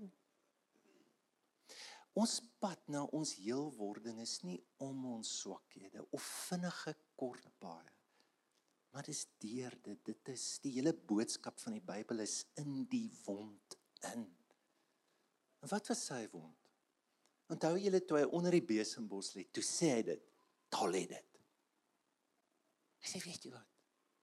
Ons 2.15 2.39
pad 2.63 2.79
na 2.87 3.03
ons 3.03 3.35
heelwording 3.35 4.21
is 4.23 4.39
nie 4.47 4.57
om 4.77 5.05
ons 5.05 5.29
swakhede 5.41 6.05
of 6.15 6.23
vinnige 6.47 6.95
kortpaaie. 7.19 7.98
Maar 8.93 9.05
dis 9.05 9.25
deur 9.43 9.75
dit. 9.85 9.99
Dit 10.05 10.31
is 10.33 10.45
die 10.63 10.73
hele 10.77 10.93
boodskap 10.93 11.59
van 11.61 11.77
die 11.77 11.85
Bybel 11.85 12.23
is 12.25 12.41
in 12.61 12.85
die 12.89 13.07
wond 13.25 13.77
in. 14.13 14.25
En 15.59 15.71
wat 15.71 15.91
was 15.91 16.05
sy 16.09 16.23
wond? 16.31 16.55
Onthou 17.49 17.73
julle 17.81 18.01
toe 18.05 18.19
hy 18.21 18.27
onder 18.37 18.53
die 18.53 18.65
besembos 18.65 19.33
lê, 19.35 19.47
toe 19.53 19.63
sê 19.65 19.91
hy 19.97 20.01
dit. 20.11 20.25
Daar 20.69 20.91
lê 20.93 21.03
dit. 21.09 21.37
Hy 22.99 23.11
sê 23.11 23.21
weet 23.23 23.45
jy 23.47 23.53
wat? 23.53 23.67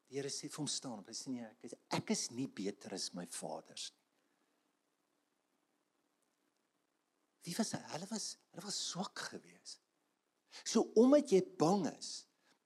Die 0.07 0.21
Here 0.21 0.31
sê 0.31 0.47
vir 0.47 0.61
hom 0.61 0.69
staan, 0.71 1.03
hy 1.09 1.15
sê 1.17 1.33
nee, 1.35 1.47
ek 1.47 1.67
is 1.67 1.75
ek 1.99 2.13
is 2.15 2.29
nie 2.37 2.47
beter 2.47 2.95
as 2.95 3.09
my 3.19 3.25
vaders 3.35 3.89
nie. 3.91 4.05
Wie 7.47 7.55
was 7.59 7.75
hy? 7.75 7.81
Hulle 7.93 8.07
was 8.11 8.29
hulle 8.53 8.65
was 8.67 8.79
swak 8.91 9.27
geweest. 9.33 9.83
So 10.63 10.87
omdat 10.99 11.35
jy 11.35 11.43
bang 11.59 11.85
is 11.93 12.13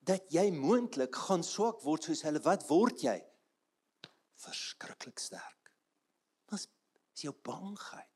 dat 0.07 0.33
jy 0.33 0.51
moontlik 0.55 1.15
gaan 1.29 1.45
swak 1.45 1.83
word 1.85 2.09
soos 2.09 2.23
hulle, 2.27 2.41
wat 2.45 2.67
word 2.69 3.03
jy? 3.05 3.19
Verskriklik 4.41 5.21
sterk. 5.21 5.73
Was 6.51 6.67
is 7.21 7.27
jou 7.27 7.35
bangheid. 7.45 8.07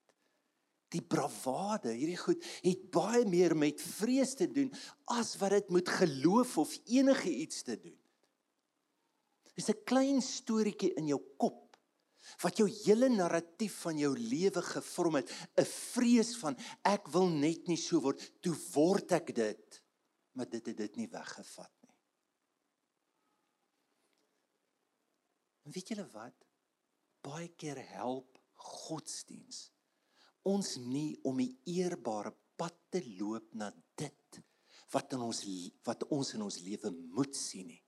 Die 0.95 1.03
bravade, 1.03 1.91
hierdie 1.93 2.21
goed 2.21 2.45
het 2.63 2.85
baie 2.95 3.25
meer 3.27 3.57
met 3.59 3.83
vrees 3.83 4.37
te 4.39 4.47
doen 4.47 4.71
as 5.11 5.35
wat 5.41 5.57
dit 5.57 5.73
moet 5.75 5.91
geloof 5.91 6.57
of 6.63 6.77
enige 6.87 7.33
iets 7.33 7.65
te 7.67 7.77
doen. 7.77 7.99
Dis 9.55 9.69
'n 9.71 9.85
klein 9.85 10.23
storieetjie 10.23 10.95
in 10.97 11.09
jou 11.09 11.21
kop 11.37 11.61
wat 12.43 12.57
jou 12.59 12.69
hele 12.69 13.09
narratief 13.09 13.83
van 13.85 13.99
jou 13.99 14.15
lewe 14.17 14.63
gevorm 14.63 15.17
het, 15.17 15.31
'n 15.59 15.65
vrees 15.65 16.37
van 16.37 16.57
ek 16.83 17.09
wil 17.09 17.29
net 17.29 17.69
nie 17.69 17.77
so 17.77 18.01
word, 18.01 18.19
toe 18.41 18.55
word 18.73 19.13
ek 19.13 19.35
dit, 19.35 19.83
maar 20.35 20.49
dit 20.51 20.67
het 20.67 20.77
dit 20.77 20.97
nie 21.01 21.09
weggevat 21.09 21.73
nie. 21.87 21.99
En 25.65 25.73
weet 25.73 25.95
julle 25.95 26.07
wat? 26.13 26.49
Baie 27.25 27.49
keer 27.57 27.81
help 27.95 28.39
godsdiens 28.65 29.71
ons 30.45 30.77
nie 30.77 31.17
om 31.25 31.41
die 31.41 31.53
eerbare 31.73 32.35
pad 32.61 32.77
te 32.93 33.01
loop 33.19 33.55
na 33.57 33.71
dit 33.99 34.41
wat 34.93 35.17
in 35.17 35.25
ons 35.25 35.41
wat 35.89 36.05
ons 36.15 36.35
in 36.37 36.45
ons 36.45 36.61
lewe 36.63 36.93
moet 37.17 37.35
sien 37.35 37.67
nie. 37.73 37.81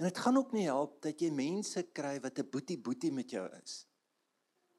En 0.00 0.08
dit 0.08 0.20
gaan 0.24 0.38
ook 0.40 0.54
nie 0.56 0.64
help 0.66 0.96
dat 1.04 1.20
jy 1.20 1.30
mense 1.30 1.82
kry 1.94 2.18
wat 2.24 2.38
'n 2.38 2.50
boetie 2.50 2.78
boetie 2.78 3.12
met 3.12 3.30
jou 3.30 3.44
is. 3.62 3.86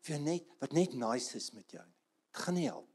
Vir 0.02 0.20
net 0.20 0.50
wat 0.60 0.74
net 0.74 0.94
nice 0.94 1.38
is 1.38 1.52
met 1.54 1.72
jou 1.72 1.86
nie. 1.86 2.02
Dit 2.32 2.42
gaan 2.42 2.56
nie 2.56 2.68
help. 2.68 2.93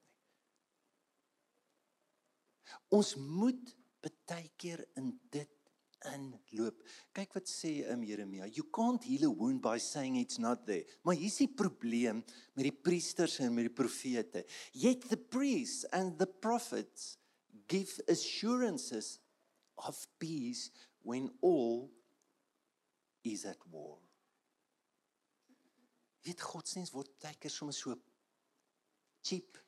Ons 2.94 3.14
moet 3.16 3.74
baie 4.28 4.50
keer 4.60 4.84
in 4.96 5.12
dit 5.32 5.54
inloop. 6.06 6.82
Kyk 7.16 7.34
wat 7.36 7.50
sê 7.50 7.72
um, 7.90 8.02
Jeremia, 8.06 8.46
you 8.46 8.66
can't 8.74 9.02
heal 9.04 9.26
a 9.28 9.32
wound 9.32 9.60
by 9.62 9.78
saying 9.82 10.16
it's 10.20 10.38
not 10.38 10.64
there. 10.66 10.84
Maar 11.02 11.18
hier's 11.18 11.38
die 11.40 11.50
probleem 11.50 12.22
met 12.54 12.68
die 12.68 12.74
priesters 12.74 13.38
en 13.42 13.54
met 13.56 13.68
die 13.68 13.74
profete. 13.74 14.44
Yet 14.72 15.08
the 15.10 15.18
priests 15.18 15.88
and 15.92 16.18
the 16.20 16.28
prophets 16.28 17.16
give 17.68 18.00
assurances 18.08 19.18
of 19.76 19.98
peace 20.18 20.70
when 21.02 21.30
all 21.40 21.90
is 23.22 23.44
at 23.44 23.60
war. 23.70 23.98
Weet 26.26 26.44
godsdienst 26.44 26.94
word 26.94 27.10
baie 27.22 27.36
keer 27.40 27.52
sommer 27.52 27.76
so 27.76 27.96
cheap 29.24 29.58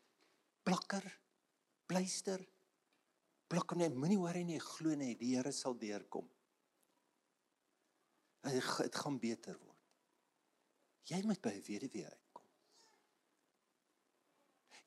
plakker 0.64 1.04
pleister 1.90 2.42
plakker 3.50 3.80
net 3.80 3.97
moenie 3.99 4.21
worry 4.21 4.45
nie 4.47 4.61
glo 4.62 4.95
net 4.99 5.19
die 5.21 5.35
Here 5.35 5.52
sal 5.54 5.75
deurkom. 5.78 6.28
Dit 8.47 8.97
gaan 9.02 9.19
beter 9.21 9.59
word. 9.59 9.76
Jy 11.11 11.21
moet 11.26 11.40
by 11.42 11.57
weduwee 11.66 12.07
uitkom. 12.07 12.47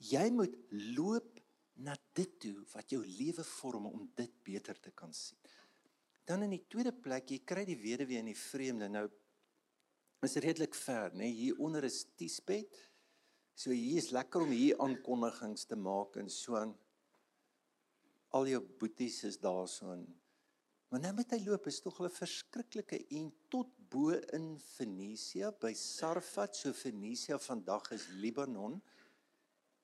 Jy 0.03 0.23
moet 0.35 0.55
loop 0.95 1.41
na 1.83 1.95
dit 2.15 2.31
toe 2.39 2.55
wat 2.73 2.91
jou 2.93 3.01
lewe 3.03 3.43
vorm 3.57 3.89
om 3.89 4.07
dit 4.15 4.33
beter 4.45 4.79
te 4.79 4.93
kan 4.95 5.13
sien. 5.15 5.39
Dan 6.23 6.45
in 6.45 6.55
die 6.55 6.63
tweede 6.71 6.93
plek, 6.95 7.31
jy 7.33 7.41
kry 7.43 7.65
die 7.67 7.79
weduwee 7.79 8.21
in 8.21 8.31
die 8.31 8.39
vreemde. 8.39 8.87
Nou 8.91 9.07
is 10.23 10.37
redelik 10.39 10.75
ver, 10.79 11.11
nê? 11.11 11.27
Nee? 11.27 11.35
Hier 11.35 11.59
onder 11.59 11.83
is 11.83 12.05
Tispet. 12.15 12.77
So 13.59 13.75
hier 13.75 13.99
is 13.99 14.13
lekker 14.15 14.45
om 14.45 14.53
hier 14.55 14.79
aankondigings 14.81 15.67
te 15.67 15.75
maak 15.75 16.15
en 16.21 16.31
so 16.31 16.55
aan. 16.57 16.71
Al 18.33 18.49
jou 18.49 18.61
boeties 18.81 19.23
is 19.29 19.39
daar 19.41 19.67
so 19.69 19.91
in. 19.93 20.07
Maar 20.89 21.01
nou 21.07 21.13
met 21.17 21.31
hy 21.33 21.39
loop 21.45 21.67
is 21.69 21.79
tog 21.81 21.99
'n 22.01 22.09
verskriklike 22.09 22.99
en 23.17 23.31
tot 23.49 23.69
bo 23.89 24.13
in 24.37 24.59
Fenisië 24.59 25.49
by 25.61 25.73
Sarfat, 25.73 26.55
so 26.55 26.73
Fenisië 26.73 27.37
vandag 27.39 27.91
is 27.91 28.07
Libanon. 28.21 28.81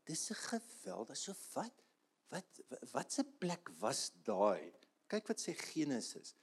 Dis 0.05 0.29
'n 0.29 0.35
geweldig 0.35 1.17
so 1.17 1.33
wat 1.53 1.85
wat 2.29 2.61
wat 2.91 3.17
'n 3.19 3.37
plek 3.37 3.69
was 3.79 4.11
daai? 4.23 4.73
Kyk 5.07 5.27
wat 5.27 5.41
sê 5.41 5.53
Genesis. 5.53 6.35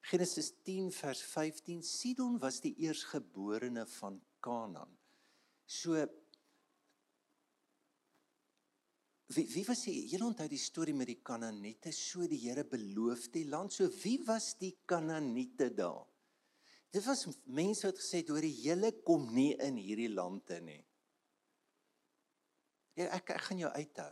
Genesis 0.00 0.52
10 0.62 0.92
vers 0.92 1.22
15. 1.22 1.82
Sidon 1.82 2.38
was 2.38 2.60
die 2.60 2.74
eersgeborene 2.76 3.86
van 3.86 4.22
Kanaan. 4.40 4.98
So 5.66 6.06
Wie 9.30 9.46
wie 9.46 9.66
was 9.68 9.84
die 9.86 10.08
Julle 10.10 10.26
onthou 10.26 10.48
die 10.50 10.58
storie 10.58 10.94
met 10.96 11.06
die 11.06 11.20
Kanaaniete, 11.22 11.92
so 11.94 12.26
die 12.26 12.40
Here 12.42 12.64
beloof 12.66 13.28
die 13.30 13.44
land. 13.46 13.72
So 13.72 13.86
wie 14.02 14.18
was 14.26 14.56
die 14.58 14.72
Kanaaniete 14.86 15.70
daar? 15.70 16.06
Dit 16.90 17.06
was 17.06 17.28
mense 17.46 17.86
wat 17.86 18.00
gesê 18.00 18.24
het 18.24 18.32
hoor 18.32 18.42
hele 18.42 18.90
kom 19.06 19.28
nie 19.34 19.52
in 19.62 19.76
hierdie 19.78 20.10
land 20.10 20.50
in 20.56 20.66
nie. 20.66 20.80
Ja, 22.98 23.06
ek 23.14 23.30
ek 23.36 23.44
gaan 23.46 23.62
jou 23.62 23.70
uithou. 23.70 24.10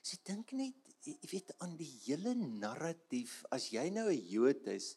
Sy 0.00 0.16
dink 0.24 0.54
net 0.56 0.94
jy 1.04 1.18
weet 1.28 1.52
aan 1.60 1.76
die 1.76 1.90
hele 2.06 2.32
narratief 2.34 3.42
as 3.52 3.68
jy 3.74 3.90
nou 3.92 4.08
'n 4.08 4.24
Jood 4.32 4.66
is 4.72 4.96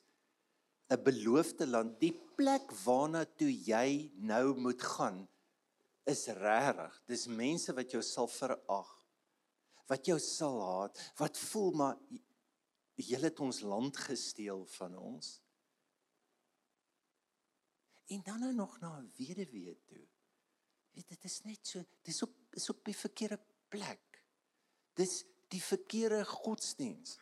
'n 0.89 1.03
beloofde 1.03 1.67
land 1.67 2.00
die 2.00 2.15
plek 2.38 2.72
waarna 2.86 3.25
toe 3.25 3.51
jy 3.51 4.10
nou 4.15 4.55
moet 4.55 4.81
gaan 4.81 5.27
is 6.07 6.27
regtig. 6.27 7.01
Dis 7.07 7.27
mense 7.27 7.74
wat 7.75 7.91
jou 7.91 8.01
sal 8.01 8.27
verag. 8.31 8.96
Wat 9.88 10.06
jou 10.06 10.20
sal 10.20 10.60
haat, 10.62 11.00
wat 11.17 11.38
voel 11.38 11.72
maar 11.72 11.98
jy 12.98 13.20
het 13.22 13.39
ons 13.39 13.62
land 13.62 13.98
gesteel 13.98 14.65
van 14.77 14.98
ons. 14.98 15.38
En 18.08 18.24
dan 18.24 18.39
nou 18.39 18.53
nog 18.53 18.79
na 18.79 19.00
'n 19.00 19.12
weduwee 19.17 19.77
toe. 19.86 20.08
Weet 20.94 21.08
dit 21.08 21.24
is 21.24 21.41
net 21.44 21.67
so, 21.67 21.84
dis 22.01 22.22
op 22.22 22.34
is 22.51 22.70
op 22.70 22.84
die 22.86 22.96
verkeerde 22.96 23.39
plek. 23.70 24.24
Dis 24.94 25.25
die 25.53 25.62
verkeerde 25.62 26.25
godsdiens. 26.25 27.17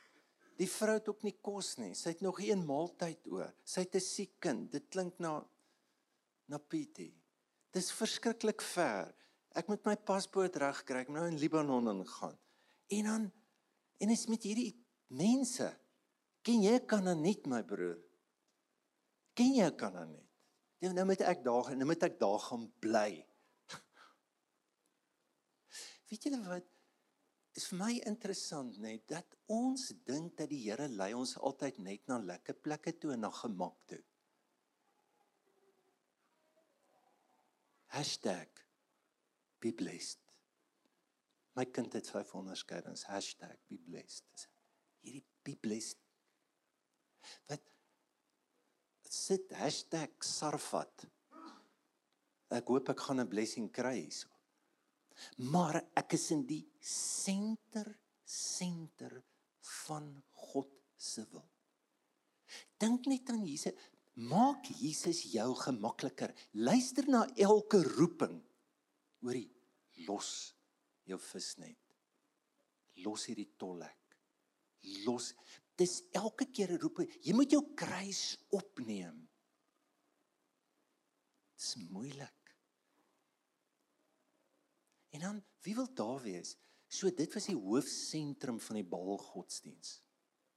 Die 0.55 0.69
vrou 0.71 0.95
het 0.95 1.09
ook 1.11 1.23
nie 1.23 1.35
kos 1.43 1.75
nie. 1.81 1.93
Sy 1.95 2.13
het 2.13 2.21
nog 2.23 2.39
een 2.39 2.63
maaltyd 2.65 3.27
oor. 3.27 3.51
Sy 3.63 3.83
het 3.83 3.95
'n 3.95 3.99
siek 3.99 4.39
kind. 4.39 4.71
Dit 4.71 4.87
klink 4.89 5.19
na 5.19 5.43
na 6.47 6.57
Pietie. 6.57 7.13
Dis 7.71 7.91
verskriklik 7.91 8.61
ver. 8.61 9.13
Ek 9.55 9.67
moet 9.67 9.85
my 9.85 9.95
paspoort 9.95 10.55
regkry. 10.55 11.01
Ek 11.01 11.07
moet 11.07 11.19
nou 11.19 11.27
in 11.27 11.39
Libanon 11.39 11.87
ingaan. 11.87 12.37
En 12.87 13.09
dan 13.09 13.31
en 13.97 14.09
is 14.09 14.27
met 14.27 14.43
hierdie 14.43 14.73
mense. 15.07 15.69
Ken 16.45 16.61
jy 16.61 16.77
Kananet 16.85 17.47
my 17.49 17.63
broer? 17.65 17.97
Ken 19.33 19.55
jy 19.55 19.71
Kananet? 19.79 20.21
Nou, 20.83 20.91
nou 20.93 21.05
moet 21.09 21.23
ek 21.25 21.41
daar 21.45 21.71
nou 21.73 21.87
moet 21.89 22.03
ek 22.05 22.19
daar 22.19 22.39
gaan 22.49 22.67
bly. 22.83 23.09
Weet 26.11 26.27
julle 26.27 26.43
wat? 26.45 26.75
is 27.55 27.69
vir 27.71 27.79
my 27.79 27.93
interessant 28.09 28.75
net 28.83 29.05
dat 29.07 29.37
ons 29.51 29.87
dink 30.07 30.35
dat 30.39 30.51
die 30.51 30.59
Here 30.65 30.89
lei 30.91 31.13
ons 31.15 31.37
altyd 31.39 31.79
net 31.85 32.03
na 32.11 32.19
lekker 32.19 32.57
plekke 32.67 32.93
toe 32.99 33.13
en 33.15 33.23
na 33.23 33.31
gemak 33.31 33.77
toe. 33.87 34.01
#be 39.61 39.71
blessed. 39.71 40.24
My 41.55 41.65
kind 41.71 41.93
het 41.95 42.09
vyf 42.11 42.33
onderskeidings 42.35 43.05
#be 43.07 43.77
blessed. 43.77 44.47
Hierdie 44.99 45.25
be 45.43 45.55
blessed. 45.55 45.99
Wat 47.47 47.61
sit 49.01 49.51
#sarfat. 50.19 51.05
Ek 52.49 52.67
hoop 52.67 52.89
ek 52.89 52.99
gaan 52.99 53.19
'n 53.19 53.27
blessing 53.27 53.71
kry 53.71 53.95
hierso. 54.01 54.27
Maar 55.37 55.81
ek 55.95 56.13
is 56.13 56.31
in 56.31 56.45
die 56.45 56.67
senter 56.79 57.99
senter 58.25 59.23
van 59.59 60.23
God 60.31 60.69
se 60.97 61.25
wil. 61.31 61.49
Dink 62.77 63.05
net 63.05 63.29
aan 63.29 63.45
Jesus. 63.45 63.73
Maak 64.13 64.65
Jesus 64.65 65.21
jou 65.31 65.55
gemakliker. 65.55 66.33
Luister 66.51 67.07
na 67.07 67.27
elke 67.35 67.83
roeping. 67.83 68.43
Hoorie, 69.19 69.51
los 70.07 70.54
jou 71.05 71.19
visnet. 71.21 71.79
Los 73.03 73.27
hierdie 73.29 73.51
tollek. 73.59 74.17
Los. 75.05 75.33
Dis 75.75 76.01
elke 76.15 76.47
keer 76.51 76.71
'n 76.71 76.79
roeping. 76.79 77.09
Jy 77.21 77.33
moet 77.33 77.51
jou 77.51 77.63
kruis 77.75 78.37
opneem. 78.49 79.27
Dis 81.55 81.75
moeilik. 81.89 82.55
En 85.09 85.19
dan 85.19 85.43
wie 85.63 85.75
wil 85.75 85.93
daar 85.93 86.21
wees? 86.21 86.55
So 86.87 87.09
dit 87.09 87.33
was 87.33 87.45
die 87.45 87.57
hoofsentrum 87.57 88.59
van 88.59 88.75
die 88.75 88.87
Baal 88.87 89.17
godsdiens. 89.17 90.01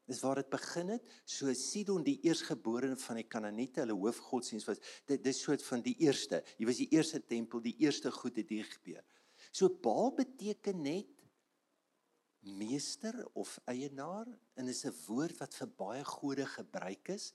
Dis 0.08 0.20
waar 0.24 0.40
dit 0.40 0.48
begin 0.48 0.94
het. 0.94 1.08
So 1.28 1.52
Sidon 1.52 2.04
die 2.04 2.18
eersgeborene 2.24 2.96
van 2.96 3.20
die 3.20 3.26
Kanaaniete, 3.28 3.82
hulle 3.82 3.96
hoofgodsdiens 3.98 4.64
was 4.68 4.80
dit 5.06 5.22
dis 5.24 5.40
soort 5.44 5.62
van 5.62 5.82
die 5.84 5.94
eerste. 6.00 6.40
Hier 6.56 6.66
was 6.70 6.80
die 6.80 6.88
eerste 6.96 7.20
tempel, 7.20 7.60
die 7.60 7.76
eerste 7.84 8.12
goed 8.12 8.36
het 8.40 8.48
hier 8.48 8.64
gebeur. 8.64 9.04
So 9.52 9.68
Baal 9.68 10.14
beteken 10.14 10.82
net 10.82 11.06
meester 12.40 13.28
of 13.34 13.58
eienaar 13.64 14.26
en 14.54 14.68
is 14.68 14.84
'n 14.84 14.94
woord 15.06 15.38
wat 15.38 15.54
vir 15.54 15.68
baie 15.68 16.04
gode 16.04 16.46
gebruik 16.46 17.08
is. 17.08 17.32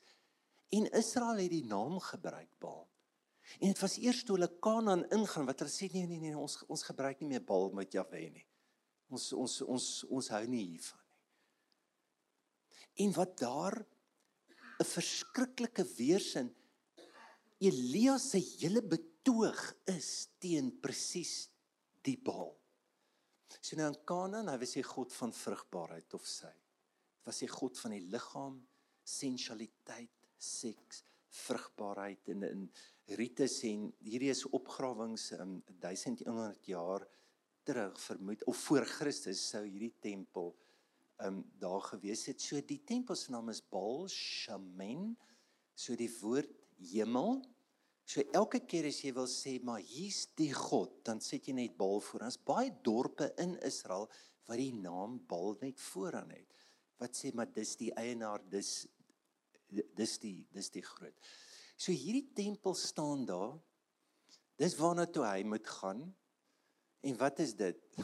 En 0.69 0.91
Israel 0.91 1.37
het 1.37 1.51
die 1.51 1.65
naam 1.65 1.99
gebruik 1.99 2.49
Baal. 2.59 2.87
En 3.59 3.67
dit 3.67 3.79
was 3.79 3.97
eers 3.97 4.23
toe 4.23 4.37
hulle 4.37 4.59
Kanaan 4.59 5.09
ingaan 5.09 5.45
wat 5.45 5.59
hulle 5.59 5.71
sê 5.71 5.91
nee 5.91 6.07
nee 6.07 6.19
nee 6.19 6.37
ons 6.37 6.63
ons 6.67 6.83
gebruik 6.83 7.19
nie 7.19 7.27
meer 7.27 7.43
Baal 7.43 7.71
met 7.71 7.91
Jahwe 7.91 8.29
nie. 8.29 8.47
Ons 9.09 9.33
ons 9.33 9.61
ons 9.61 10.05
ons 10.09 10.29
hou 10.29 10.45
nie 10.47 10.65
hiervan 10.73 10.99
nie. 10.99 13.05
En 13.05 13.13
wat 13.13 13.37
daar 13.37 13.85
'n 14.79 14.85
verskriklike 14.85 15.83
weersin 15.97 16.55
Elia 17.59 18.17
se 18.17 18.39
hele 18.39 18.81
betoog 18.81 19.75
is 19.85 20.27
teen 20.39 20.79
presies 20.81 21.52
die 22.03 22.17
Baal. 22.19 22.53
So 23.59 23.77
nou 23.77 23.87
in 23.91 23.99
Kanaan, 24.09 24.49
hy 24.51 24.57
was 24.61 24.75
hy 24.77 24.83
God 24.87 25.13
van 25.13 25.33
vrugbaarheid 25.35 26.13
of 26.17 26.25
sy. 26.27 26.51
Was 27.27 27.41
hy 27.43 27.49
God 27.51 27.79
van 27.79 27.95
die 27.95 28.03
liggaam, 28.11 28.57
sensualiteit, 29.07 30.29
seks, 30.43 31.03
vrugbaarheid 31.33 32.29
en 32.33 32.45
in 32.47 32.65
Rite 33.17 33.49
sê 33.51 33.73
hierdie 34.05 34.29
is 34.31 34.45
opgrawings 34.55 35.31
um, 35.35 35.57
1100 35.81 36.67
jaar 36.69 37.03
terug 37.67 37.97
vermoed 37.99 38.43
of 38.47 38.59
voor 38.67 38.85
Christus 38.87 39.41
sou 39.49 39.63
hierdie 39.65 39.95
tempel 40.03 40.53
um 41.23 41.41
daar 41.59 41.81
gewees 41.87 42.25
het. 42.27 42.41
So 42.41 42.59
die 42.67 42.81
tempel 42.87 43.17
se 43.19 43.31
naam 43.31 43.51
is 43.53 43.61
Baal 43.61 44.07
Shamen. 44.11 45.13
So 45.75 45.95
die 45.99 46.11
woord 46.21 46.51
hemel. 46.91 47.41
So 48.05 48.23
elke 48.35 48.59
keer 48.67 48.89
as 48.89 48.99
jy 49.03 49.13
wil 49.15 49.29
sê 49.31 49.55
maar 49.63 49.81
hier's 49.81 50.25
die 50.37 50.51
God, 50.53 50.99
dan 51.07 51.21
sit 51.23 51.47
jy 51.47 51.55
net 51.55 51.77
Baal 51.79 52.01
voor. 52.03 52.25
Ons 52.27 52.39
baie 52.39 52.71
dorpe 52.83 53.29
in 53.41 53.55
Israel 53.63 54.09
wat 54.49 54.59
die 54.59 54.73
naam 54.75 55.21
Baal 55.29 55.55
net 55.61 55.79
vooraan 55.79 56.33
het. 56.35 56.65
Wat 56.99 57.15
sê 57.15 57.31
maar 57.35 57.51
dis 57.51 57.75
die 57.79 57.91
eienaar, 57.99 58.43
dis 58.51 58.83
dis 59.73 60.17
die 60.21 60.43
dis 60.53 60.69
die 60.69 60.83
groot. 60.85 61.15
So 61.79 61.95
hierdie 61.95 62.27
tempel 62.37 62.75
staan 62.77 63.23
daar. 63.25 63.55
Dis 64.61 64.75
waarna 64.77 65.07
toe 65.09 65.23
hy 65.25 65.41
moet 65.49 65.67
gaan. 65.79 66.03
En 67.03 67.17
wat 67.19 67.39
is 67.43 67.55
dit? 67.57 67.79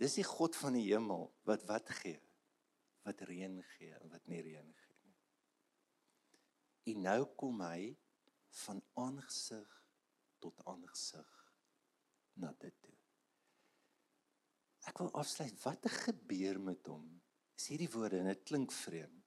Dis 0.00 0.14
die 0.16 0.24
God 0.24 0.56
van 0.56 0.72
die 0.78 0.86
hemel 0.86 1.26
wat 1.44 1.66
wat 1.68 1.90
gee? 1.98 2.16
Wat 3.04 3.20
reën 3.28 3.58
gee 3.74 3.90
en 3.98 4.08
wat 4.14 4.30
nie 4.32 4.40
reën 4.40 4.70
gee 4.72 4.96
nie. 5.02 5.18
En 6.94 7.02
nou 7.04 7.18
kom 7.36 7.60
hy 7.66 7.90
van 8.50 8.82
aangesig 8.98 9.76
tot 10.38 10.64
aangesig 10.64 11.30
na 12.40 12.52
dit 12.58 12.76
toe. 12.82 12.96
Ek 14.88 14.98
wil 15.02 15.10
afsluit. 15.20 15.56
Wat 15.62 15.84
het 15.84 15.98
gebeur 16.08 16.60
met 16.60 16.86
hom? 16.88 17.06
Is 17.60 17.68
hierdie 17.72 17.90
woorde 17.92 18.22
en 18.22 18.30
dit 18.30 18.46
klink 18.48 18.72
vreemd. 18.72 19.26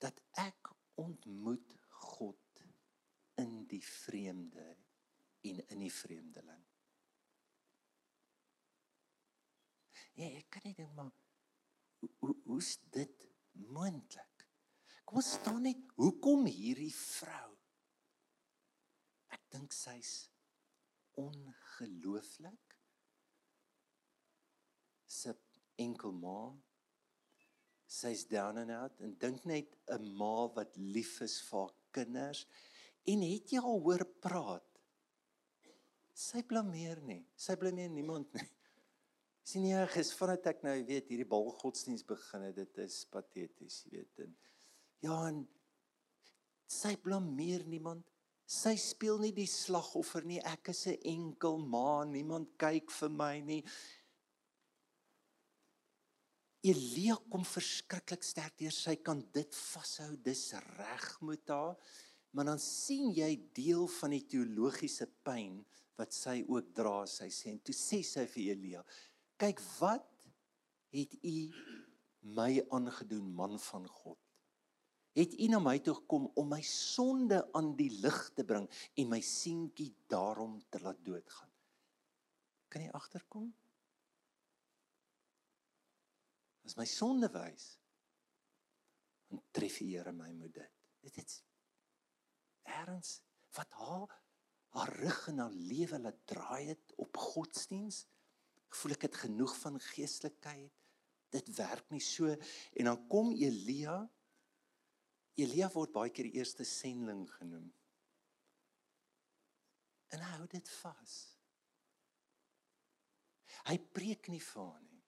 Dat 0.00 0.20
ek 0.40 0.70
ontmoet 1.00 1.74
God 2.00 2.62
in 3.40 3.64
die 3.68 3.82
vreemde 3.84 4.66
en 5.40 5.60
in 5.66 5.82
die 5.82 5.92
vreemdeling. 5.92 6.62
Ja, 10.18 10.28
ek 10.28 10.50
kan 10.52 10.66
nie 10.68 10.76
dink 10.76 10.92
maar 10.96 11.12
hoe 12.20 12.34
hoe's 12.44 12.74
dit 12.92 13.28
moontlik? 13.72 14.46
Kom 15.04 15.20
ons 15.20 15.32
staan 15.40 15.64
net, 15.64 15.80
hoekom 16.00 16.46
hierdie 16.48 16.92
vrou? 16.94 17.49
Dink 19.50 19.74
sy's 19.74 20.30
ongelooflik. 21.18 22.76
Sy 25.10 25.34
enkel 25.82 26.12
ma 26.14 26.40
sy's 27.90 28.22
down 28.30 28.60
and 28.62 28.70
out 28.70 29.00
en 29.02 29.16
dink 29.18 29.44
net 29.44 29.74
'n 29.90 30.14
ma 30.16 30.46
wat 30.54 30.76
lief 30.76 31.20
is 31.26 31.40
vir 31.48 31.58
haar 31.58 31.74
kinders. 31.92 32.46
En 33.06 33.22
het 33.26 33.50
jy 33.50 33.58
al 33.58 33.80
hoor 33.86 34.04
praat? 34.22 34.68
Sy 36.14 36.42
blameer 36.42 37.00
nie. 37.02 37.24
Sy 37.36 37.56
blameer 37.56 37.90
niemand 37.90 38.32
nie. 38.34 38.48
Sien 39.50 39.64
jy 39.66 39.86
ges 39.90 40.12
vandat 40.14 40.46
ek 40.52 40.62
nou 40.62 40.76
weet 40.86 41.08
hierdie 41.10 41.26
balgodsdiens 41.26 42.04
begin 42.06 42.42
het 42.46 42.58
dit 42.60 42.78
is 42.84 43.00
pateties 43.10 43.80
jy 43.86 43.96
weet 43.96 44.20
en 44.26 44.36
ja 45.02 45.16
en 45.30 45.40
sy 46.70 46.92
blameer 47.02 47.64
niemand 47.66 48.06
sy 48.50 48.74
speel 48.80 49.20
nie 49.22 49.32
die 49.36 49.48
slagoffer 49.48 50.26
nie. 50.26 50.40
Ek 50.42 50.72
is 50.72 50.86
'n 50.86 50.98
enkel 51.04 51.58
ma. 51.58 52.04
Niemand 52.04 52.58
kyk 52.58 52.90
vir 52.90 53.10
my 53.10 53.40
nie. 53.40 53.64
Elia 56.62 57.16
kom 57.30 57.44
verskriklik 57.44 58.22
sterk 58.22 58.58
deur. 58.58 58.72
Sy 58.72 58.96
kan 58.96 59.22
dit 59.32 59.54
vashou. 59.54 60.16
Dis 60.16 60.52
reg 60.52 61.20
met 61.22 61.48
haar. 61.48 61.76
Maar 62.32 62.44
dan 62.44 62.58
sien 62.58 63.14
jy 63.14 63.52
deel 63.54 63.86
van 63.86 64.10
die 64.10 64.26
teologiese 64.26 65.06
pyn 65.24 65.64
wat 65.96 66.12
sy 66.12 66.44
ook 66.48 66.74
dra 66.74 67.06
sy 67.06 67.28
sê. 67.28 67.50
En 67.50 67.60
toe 67.60 67.74
sê 67.74 68.02
sy 68.02 68.26
vir 68.26 68.54
Elia 68.54 68.84
kyk 69.40 69.60
wat 69.80 70.26
het 70.92 71.14
u 71.24 71.36
my 72.36 72.60
aangedoen 72.76 73.30
man 73.34 73.56
van 73.70 73.86
God 73.88 74.19
het 75.16 75.34
U 75.34 75.46
na 75.50 75.58
my 75.62 75.78
toe 75.82 75.94
gekom 75.98 76.28
om 76.38 76.52
my 76.52 76.60
sonde 76.66 77.42
aan 77.56 77.72
die 77.78 77.90
lig 78.02 78.20
te 78.36 78.44
bring 78.46 78.68
en 78.94 79.10
my 79.10 79.20
seentjie 79.24 79.90
daarom 80.10 80.60
te 80.70 80.80
laat 80.82 81.00
doodgaan. 81.04 81.50
Kan 82.70 82.86
jy 82.86 82.92
agterkom? 82.94 83.48
As 86.66 86.76
my 86.78 86.86
sonde 86.86 87.30
wys, 87.34 87.72
dan 89.30 89.42
tref 89.50 89.80
die 89.82 89.96
Here 89.96 90.12
my 90.14 90.30
met 90.38 90.54
dit. 90.54 90.76
Dit 91.00 91.16
is 91.24 91.40
erns 92.70 93.20
wat 93.56 93.72
haar 93.80 94.18
haar 94.70 94.92
rug 95.00 95.24
en 95.32 95.40
haar 95.42 95.54
lewe 95.54 95.98
laat 95.98 96.18
draai 96.30 96.68
het 96.68 96.92
op 97.02 97.16
godsdiens. 97.18 98.04
Gevoel 98.70 98.94
ek 98.94 99.08
het 99.08 99.16
genoeg 99.24 99.56
van 99.58 99.80
geestelikheid. 99.82 100.70
Dit 101.34 101.50
werk 101.56 101.90
nie 101.90 102.02
so 102.02 102.30
en 102.30 102.90
dan 102.90 103.00
kom 103.10 103.32
Elia. 103.34 104.04
Elia 105.38 105.70
word 105.72 105.92
baie 105.94 106.10
keer 106.10 106.28
die 106.28 106.38
eerste 106.40 106.64
sending 106.64 107.26
genoem. 107.38 107.68
En 110.10 110.24
hy 110.24 110.30
hou 110.38 110.46
dit 110.50 110.72
vas. 110.80 111.18
Hy 113.68 113.76
preek 113.94 114.30
nie 114.32 114.42
vir 114.42 114.62
haar 114.64 114.80
nie. 114.82 115.02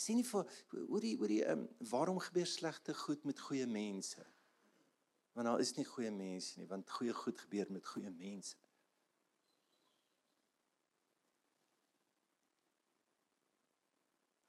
Sien 0.00 0.16
nie 0.16 0.24
vir 0.24 0.48
oor 0.86 1.04
die 1.04 1.16
oor 1.20 1.30
die 1.30 1.42
um, 1.52 1.66
waarom 1.90 2.20
gebeur 2.24 2.48
slegte 2.48 2.94
goed 2.96 3.26
met 3.28 3.40
goeie 3.44 3.66
mense? 3.68 4.24
Want 5.36 5.46
daar 5.46 5.60
is 5.62 5.74
nie 5.76 5.84
goeie 5.86 6.10
mense 6.10 6.58
nie, 6.58 6.66
want 6.70 6.90
goeie 6.90 7.14
goed 7.14 7.38
gebeur 7.44 7.70
met 7.70 7.86
goeie 7.86 8.10
mense. 8.10 8.56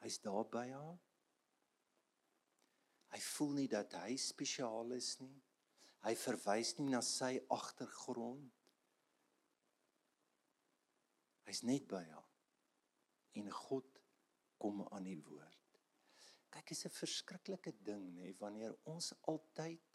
Hy's 0.01 0.17
daar 0.23 0.47
by 0.49 0.65
haar. 0.71 0.97
Hy 3.11 3.19
voel 3.19 3.55
nie 3.59 3.67
dat 3.71 3.93
hy 3.99 4.15
spesiaal 4.19 4.93
is 4.95 5.17
nie. 5.19 5.37
Hy 6.05 6.13
verwys 6.17 6.75
nie 6.79 6.89
na 6.89 7.01
sy 7.05 7.35
agtergrond. 7.53 8.49
Hy's 11.45 11.63
net 11.67 11.87
by 11.91 12.01
haar. 12.07 12.29
En 13.37 13.49
God 13.67 13.99
kom 14.61 14.83
aan 14.89 15.07
die 15.09 15.19
woord. 15.27 15.57
Kyk, 16.51 16.71
is 16.71 16.85
'n 16.85 16.93
verskriklike 16.95 17.73
ding 17.83 18.03
nê 18.15 18.33
wanneer 18.39 18.75
ons 18.83 19.13
altyd 19.31 19.91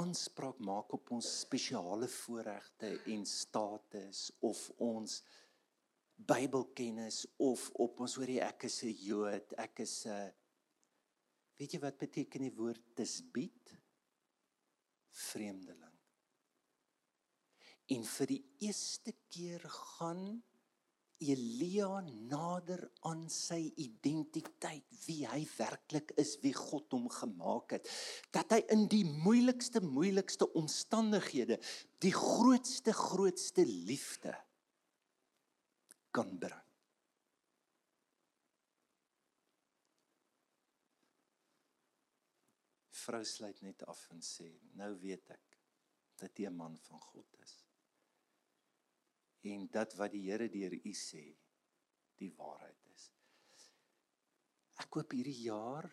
aanspraak 0.00 0.58
maak 0.58 0.92
op 0.92 1.10
ons 1.16 1.28
spesiale 1.40 2.08
voorregte 2.08 2.88
en 3.12 3.26
status 3.26 4.30
of 4.40 4.70
ons 4.78 5.22
Bybelkennis 6.16 7.26
of 7.36 7.70
op 7.84 8.00
ons 8.00 8.14
hoor 8.16 8.30
jy 8.32 8.40
ek 8.40 8.64
is 8.64 8.82
'n 8.84 8.94
Jood, 9.04 9.52
ek 9.58 9.80
is 9.80 10.06
'n 10.06 10.32
Weet 11.56 11.76
jy 11.76 11.80
wat 11.82 11.98
beteken 12.00 12.44
die 12.44 12.54
woord 12.56 12.82
tisbiet? 12.98 13.72
Vreemdeling. 15.16 15.94
En 17.96 18.02
vir 18.04 18.32
die 18.34 18.42
eerste 18.66 19.14
keer 19.30 19.62
gaan 19.70 20.42
Elia 21.22 22.02
nader 22.04 22.82
aan 23.08 23.22
sy 23.32 23.70
identiteit, 23.80 24.84
wie 25.06 25.22
hy 25.24 25.46
werklik 25.54 26.12
is, 26.20 26.34
wie 26.42 26.52
God 26.52 26.92
hom 26.92 27.06
gemaak 27.08 27.78
het, 27.78 27.88
dat 28.36 28.52
hy 28.52 28.60
in 28.74 28.84
die 28.92 29.04
moeilikste 29.06 29.80
moeilikste 29.80 30.50
omstandighede 30.60 31.56
die 32.04 32.12
grootste 32.12 32.92
grootste 32.92 33.64
liefde 33.64 34.34
kan 36.12 36.36
bring. 36.40 36.65
Vrou 43.06 43.22
sluit 43.24 43.62
net 43.62 43.82
af 43.86 44.02
en 44.10 44.22
sê, 44.24 44.48
nou 44.74 44.92
weet 45.02 45.30
ek 45.30 45.58
dat 46.20 46.38
jy 46.38 46.50
'n 46.50 46.56
man 46.56 46.76
van 46.88 47.00
God 47.00 47.34
is 47.42 47.56
en 49.52 49.68
dat 49.70 49.94
wat 49.94 50.12
die 50.14 50.24
Here 50.26 50.48
deur 50.50 50.74
u 50.74 50.92
sê 50.92 51.24
die 52.18 52.32
waarheid 52.38 52.82
is. 52.94 53.08
Ek 54.82 54.98
hoop 54.98 55.14
hierdie 55.16 55.46
jaar 55.46 55.88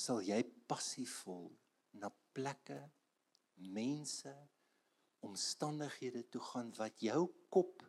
sal 0.00 0.22
jy 0.24 0.40
passievol 0.70 1.50
na 2.00 2.08
plekke, 2.36 2.78
mense, 3.74 4.32
omstandighede 5.26 6.22
toe 6.32 6.40
gaan 6.52 6.70
wat 6.78 7.02
jou 7.04 7.26
kop 7.52 7.82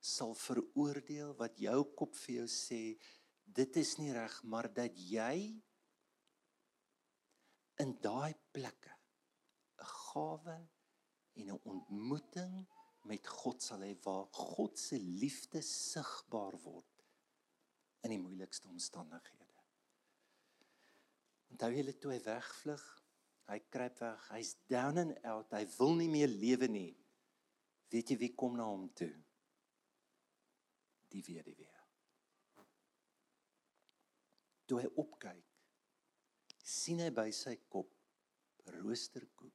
sal 0.00 0.32
veroordeel, 0.38 1.34
wat 1.36 1.58
jou 1.60 1.82
kop 1.98 2.14
vir 2.22 2.38
jou 2.38 2.46
sê 2.52 2.82
dit 3.54 3.76
is 3.76 3.96
nie 4.00 4.12
reg, 4.12 4.34
maar 4.44 4.68
dat 4.74 4.96
jy 4.98 5.34
in 7.82 7.94
daai 8.02 8.34
plekke 8.52 8.94
'n 9.78 9.86
gawe 9.86 10.58
en 11.38 11.50
'n 11.50 11.60
ontmoeting 11.62 12.66
met 13.08 13.26
God 13.26 13.62
sal 13.62 13.80
hê 13.80 13.94
waar 14.02 14.26
God 14.32 14.78
se 14.78 14.98
liefde 14.98 15.62
sigbaar 15.62 16.58
word 16.62 17.04
in 18.02 18.10
die 18.10 18.20
moeilikste 18.20 18.68
omstandighede. 18.68 19.46
Onthou 21.48 21.70
jy 21.72 21.92
toe 21.98 22.12
hy 22.12 22.20
wegvlug, 22.24 22.84
hy 23.48 23.58
kruip 23.72 24.00
weg, 24.04 24.28
hy's 24.34 24.52
down 24.68 24.98
and 24.98 25.24
out, 25.24 25.52
hy 25.52 25.64
wil 25.78 25.94
nie 25.96 26.10
meer 26.12 26.28
lewe 26.28 26.68
nie. 26.68 26.92
Weet 27.88 28.12
jy 28.12 28.18
wie 28.20 28.34
kom 28.36 28.58
na 28.58 28.66
hom 28.68 28.88
toe? 28.92 29.12
Die 31.08 31.24
weduwee. 31.24 31.77
Toe 34.68 34.82
hy 34.82 34.88
opkyk, 35.00 35.44
sien 36.68 37.00
hy 37.00 37.08
by 37.16 37.30
sy 37.32 37.54
kop 37.72 37.94
roosterkoek 38.68 39.54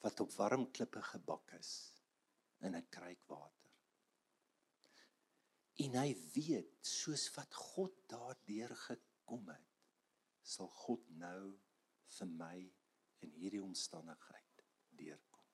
wat 0.00 0.20
op 0.24 0.32
warm 0.38 0.64
klippe 0.72 1.02
gebak 1.04 1.52
is 1.58 1.72
in 2.64 2.74
'n 2.76 2.88
kruik 2.88 3.20
water. 3.28 3.60
En 5.84 5.96
hy 6.02 6.14
weet 6.34 6.86
soos 6.86 7.28
wat 7.36 7.54
God 7.54 7.94
daardeur 8.08 8.72
gekom 8.76 9.48
het, 9.48 9.68
sal 10.42 10.68
God 10.68 11.08
nou 11.08 11.58
vir 12.16 12.26
my 12.26 12.56
in 13.24 13.32
hierdie 13.36 13.62
omstandigheid 13.62 14.64
deurkom. 15.00 15.46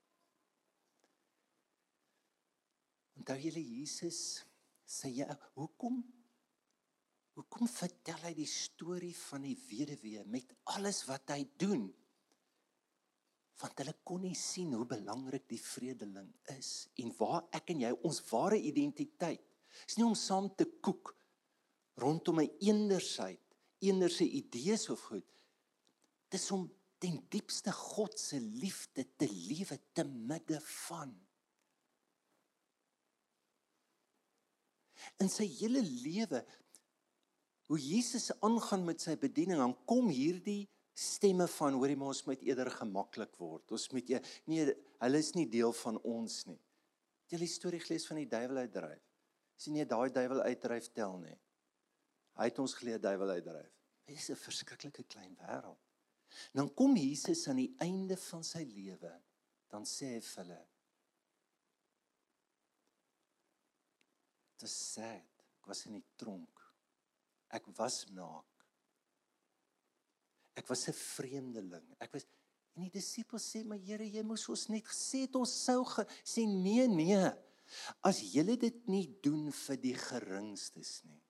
Onthou 3.18 3.38
julle 3.38 3.62
Jesus 3.62 4.20
sê 4.86 5.10
ja, 5.10 5.30
hoekom 5.54 6.02
hoekom 7.36 7.68
vertel 7.68 8.22
hy 8.24 8.32
die 8.36 8.48
storie 8.48 9.14
van 9.28 9.44
die 9.44 9.56
weduwee 9.68 10.24
met 10.32 10.52
alles 10.72 11.04
wat 11.08 11.34
hy 11.34 11.42
doen? 11.60 11.86
want 13.60 13.80
hulle 13.80 13.94
kon 14.04 14.24
nie 14.26 14.36
sien 14.36 14.74
hoe 14.76 14.86
belangrik 14.88 15.46
die 15.48 15.60
vredeling 15.60 16.28
is 16.52 16.70
en 17.00 17.12
waar 17.16 17.46
ek 17.56 17.72
en 17.72 17.84
jy 17.86 17.92
ons 18.04 18.20
ware 18.30 18.58
identiteit 18.70 19.44
is 19.86 19.96
nie 19.96 20.04
om 20.04 20.16
saam 20.18 20.50
te 20.60 20.66
koek 20.84 21.14
rondom 22.02 22.42
'n 22.42 22.52
eendersheid 22.68 23.56
eenderse 23.88 24.26
idees 24.40 24.88
of 24.92 25.00
goed 25.10 25.44
dis 26.32 26.50
om 26.52 26.66
ten 27.00 27.16
diepste 27.32 27.72
God 27.72 28.18
se 28.18 28.40
liefde 28.40 29.04
te 29.16 29.28
lewe 29.28 29.78
te 29.92 30.04
midde 30.04 30.60
van 30.88 31.14
in 35.20 35.32
sy 35.32 35.48
hele 35.60 35.80
lewe 35.80 36.44
hoe 37.66 37.78
Jesus 37.82 38.30
aangaan 38.46 38.84
met 38.86 39.02
sy 39.02 39.16
bediening 39.18 39.58
dan 39.58 39.74
kom 39.88 40.08
hierdie 40.12 40.68
stemme 40.96 41.48
van 41.58 41.76
hoorie 41.76 41.96
maar 41.98 42.14
ons 42.14 42.24
moet 42.28 42.44
eerder 42.46 42.70
gemaklik 42.72 43.34
word. 43.40 43.72
Ons 43.74 43.88
moet 43.92 44.14
e 44.16 44.20
nee, 44.48 44.66
hulle 45.02 45.20
is 45.20 45.32
nie 45.36 45.48
deel 45.50 45.74
van 45.82 45.98
ons 46.08 46.44
nie. 46.48 46.60
Het 47.26 47.36
jy 47.36 47.42
die 47.42 47.50
storie 47.50 47.82
gelees 47.82 48.06
van 48.08 48.20
die 48.22 48.30
duiwel 48.30 48.62
uitdryf? 48.64 49.02
Sien 49.58 49.76
jy 49.76 49.86
daai 49.88 50.08
duiwel 50.14 50.44
uitdryf 50.46 50.88
tel 50.94 51.18
nie? 51.20 51.34
Hy 52.36 52.48
het 52.48 52.60
ons 52.62 52.76
geleer 52.78 53.00
duiwel 53.02 53.34
uitdryf. 53.38 53.72
Dit 54.06 54.16
is 54.16 54.30
'n 54.30 54.38
verskriklike 54.38 55.04
klein 55.04 55.34
wêreld. 55.36 55.82
Dan 56.52 56.72
kom 56.74 56.96
Jesus 56.96 57.48
aan 57.48 57.56
die 57.56 57.74
einde 57.78 58.16
van 58.16 58.44
sy 58.44 58.62
lewe, 58.64 59.12
dan 59.68 59.84
sê 59.84 60.14
hy 60.14 60.20
vir 60.20 60.44
hulle: 60.44 60.66
"Dit 64.52 64.62
is 64.62 64.92
sad. 64.92 65.44
Ek 65.58 65.66
was 65.66 65.86
in 65.86 65.92
die 65.92 66.04
tronk. 66.16 66.65
Ek 67.54 67.66
was 67.78 68.04
naak. 68.10 68.66
Ek 70.56 70.66
was 70.68 70.88
'n 70.88 70.92
vreemdeling. 70.92 71.94
Ek 72.00 72.12
was 72.12 72.26
en 72.76 72.82
die 72.82 72.90
disippels 72.90 73.44
sê, 73.50 73.64
"Maar 73.64 73.78
Here, 73.78 74.04
jy 74.04 74.22
moes 74.22 74.48
ons 74.48 74.68
net 74.68 74.84
gesê 74.84 75.20
het 75.22 75.34
ons 75.34 75.64
sou 75.64 75.84
sê 76.24 76.46
nee, 76.46 76.86
nee. 76.88 77.32
As 78.02 78.20
julle 78.20 78.56
dit 78.56 78.88
nie 78.88 79.18
doen 79.22 79.50
vir 79.50 79.76
die 79.76 79.94
geringstes 79.94 81.02
nie, 81.04 81.22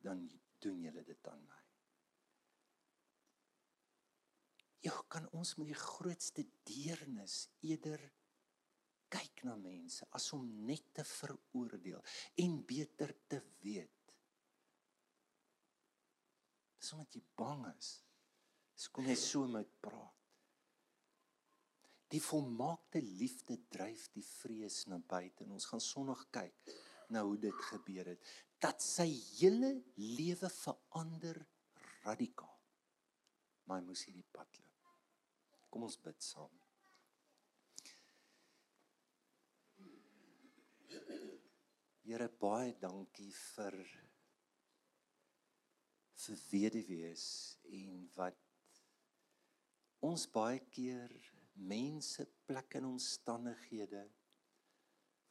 dan 0.00 0.30
doen 0.60 0.82
julle 0.82 1.04
dit 1.04 1.28
aan 1.28 1.44
my." 1.44 1.60
Jy 4.80 4.90
kan 5.08 5.28
ons 5.32 5.56
met 5.56 5.66
die 5.66 5.74
grootste 5.74 6.46
deernis 6.64 7.48
eerder 7.60 8.00
kyk 9.10 9.42
na 9.44 9.56
mense 9.56 10.06
as 10.16 10.32
om 10.32 10.46
net 10.66 10.94
te 10.94 11.04
veroordeel 11.04 12.02
en 12.36 12.64
beter 12.64 13.12
te 13.28 13.42
weet 13.64 13.99
Dis 16.80 16.94
omdat 16.96 17.14
jy 17.14 17.22
bang 17.36 17.66
is. 17.74 17.90
Dis 18.72 18.88
kom 18.88 19.08
jy 19.08 19.16
so 19.20 19.44
met 19.52 19.68
praat. 19.84 20.16
Die 22.10 22.22
volmaakte 22.24 23.02
liefde 23.04 23.58
dryf 23.70 24.08
die 24.16 24.24
vrees 24.26 24.86
na 24.90 24.98
buite. 24.98 25.44
Ons 25.46 25.68
gaan 25.70 25.82
sonnig 25.84 26.24
kyk 26.34 26.72
na 27.12 27.22
hoe 27.26 27.36
dit 27.38 27.66
gebeur 27.68 28.08
het. 28.14 28.32
Dat 28.58 28.82
sy 28.82 29.06
hele 29.36 29.76
lewe 30.00 30.50
verander 30.56 31.38
radikaal. 32.06 32.56
Maar 33.68 33.82
hy 33.82 33.86
moes 33.86 34.02
hierdie 34.08 34.26
pad 34.32 34.58
loop. 34.58 34.90
Kom 35.70 35.86
ons 35.86 36.00
bid 36.02 36.18
saam. 36.24 36.56
Here 42.02 42.26
baie 42.42 42.72
dankie 42.82 43.30
vir 43.30 43.76
vir 46.24 46.40
weduwees 46.50 47.26
en 47.80 48.06
wat 48.16 48.38
ons 50.06 50.26
baie 50.32 50.60
keer 50.72 51.12
mense 51.72 52.24
plek 52.48 52.78
en 52.80 52.88
omstandighede 52.94 54.06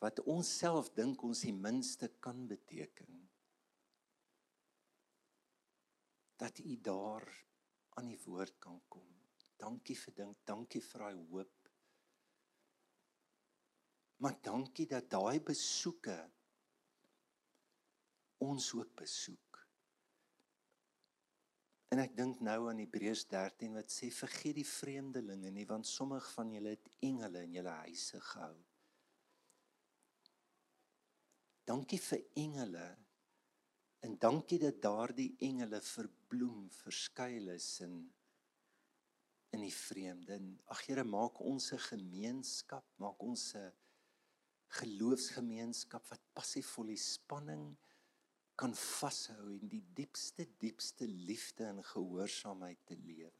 wat 0.03 0.21
ons 0.31 0.49
self 0.61 0.93
dink 0.95 1.23
ons 1.27 1.41
die 1.45 1.55
minste 1.55 2.11
kan 2.23 2.45
beteken 2.47 3.19
dat 6.39 6.59
u 6.63 6.75
daar 6.81 7.25
aan 7.99 8.07
die 8.07 8.21
woord 8.23 8.55
kan 8.63 8.79
kom. 8.87 9.07
Dankie 9.59 9.97
vir 9.99 10.15
ding, 10.15 10.35
dankie 10.47 10.79
vir 10.79 11.03
daai 11.03 11.25
hoop. 11.31 11.71
Maar 14.23 14.37
dankie 14.43 14.85
dat 14.87 15.09
daai 15.11 15.41
besoeke 15.43 16.15
ons 18.45 18.71
ook 18.79 18.95
besoek. 18.95 19.48
En 21.89 22.01
ek 22.03 22.13
dink 22.17 22.41
nou 22.45 22.67
aan 22.69 22.81
Hebreërs 22.83 23.25
13 23.31 23.73
wat 23.73 23.89
sê 23.89 24.11
vergeet 24.13 24.59
die 24.59 24.67
vreemdelinge 24.67 25.49
nie 25.55 25.65
want 25.69 25.89
sommige 25.89 26.29
van 26.35 26.51
julle 26.53 26.75
het 26.75 26.89
engele 27.05 27.41
in 27.47 27.55
julle 27.57 27.73
huise 27.81 28.21
gehou. 28.31 28.55
Dankie 31.69 31.99
vir 32.01 32.21
engele. 32.43 32.85
En 34.05 34.15
dankie 34.21 34.59
dat 34.61 34.79
daardie 34.81 35.33
engele 35.43 35.81
verbloem, 35.83 36.69
verskuil 36.83 37.51
is 37.57 37.73
in 37.85 37.99
in 39.49 39.63
die 39.65 39.73
vreemde. 39.73 40.35
Ag 40.69 40.83
Here, 40.85 41.03
maak 41.03 41.39
ons 41.41 41.71
'n 41.73 41.81
gemeenskap, 41.81 42.85
maak 43.01 43.21
ons 43.23 43.55
'n 43.55 43.73
geloofsgemeenskap 44.77 46.05
wat 46.11 46.21
passievol 46.33 46.93
die 46.93 47.01
spanning 47.01 47.77
kan 48.59 48.73
vashou 48.75 49.45
en 49.55 49.67
die 49.71 49.83
diepste 49.95 50.47
diepste 50.59 51.07
liefde 51.07 51.63
en 51.63 51.83
gehoorsaamheid 51.83 52.79
te 52.85 52.97
lewe. 52.99 53.31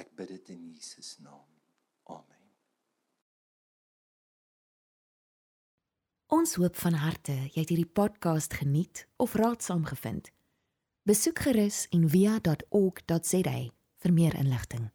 Ek 0.00 0.12
bid 0.16 0.28
dit 0.34 0.52
in 0.56 0.68
Jesus 0.74 1.16
naam. 1.24 1.48
Amen. 2.12 2.44
Ons 6.30 6.54
hoop 6.60 6.76
van 6.76 7.00
harte 7.00 7.34
jy 7.48 7.62
het 7.62 7.72
hierdie 7.72 7.88
podcast 8.00 8.60
geniet 8.60 9.06
of 9.16 9.34
raadsaam 9.40 9.88
gevind. 9.88 10.30
Besoek 11.08 11.42
gerus 11.48 11.86
en 11.96 12.08
via.ok.za 12.12 13.58
vir 14.04 14.12
meer 14.14 14.36
inligting. 14.36 14.90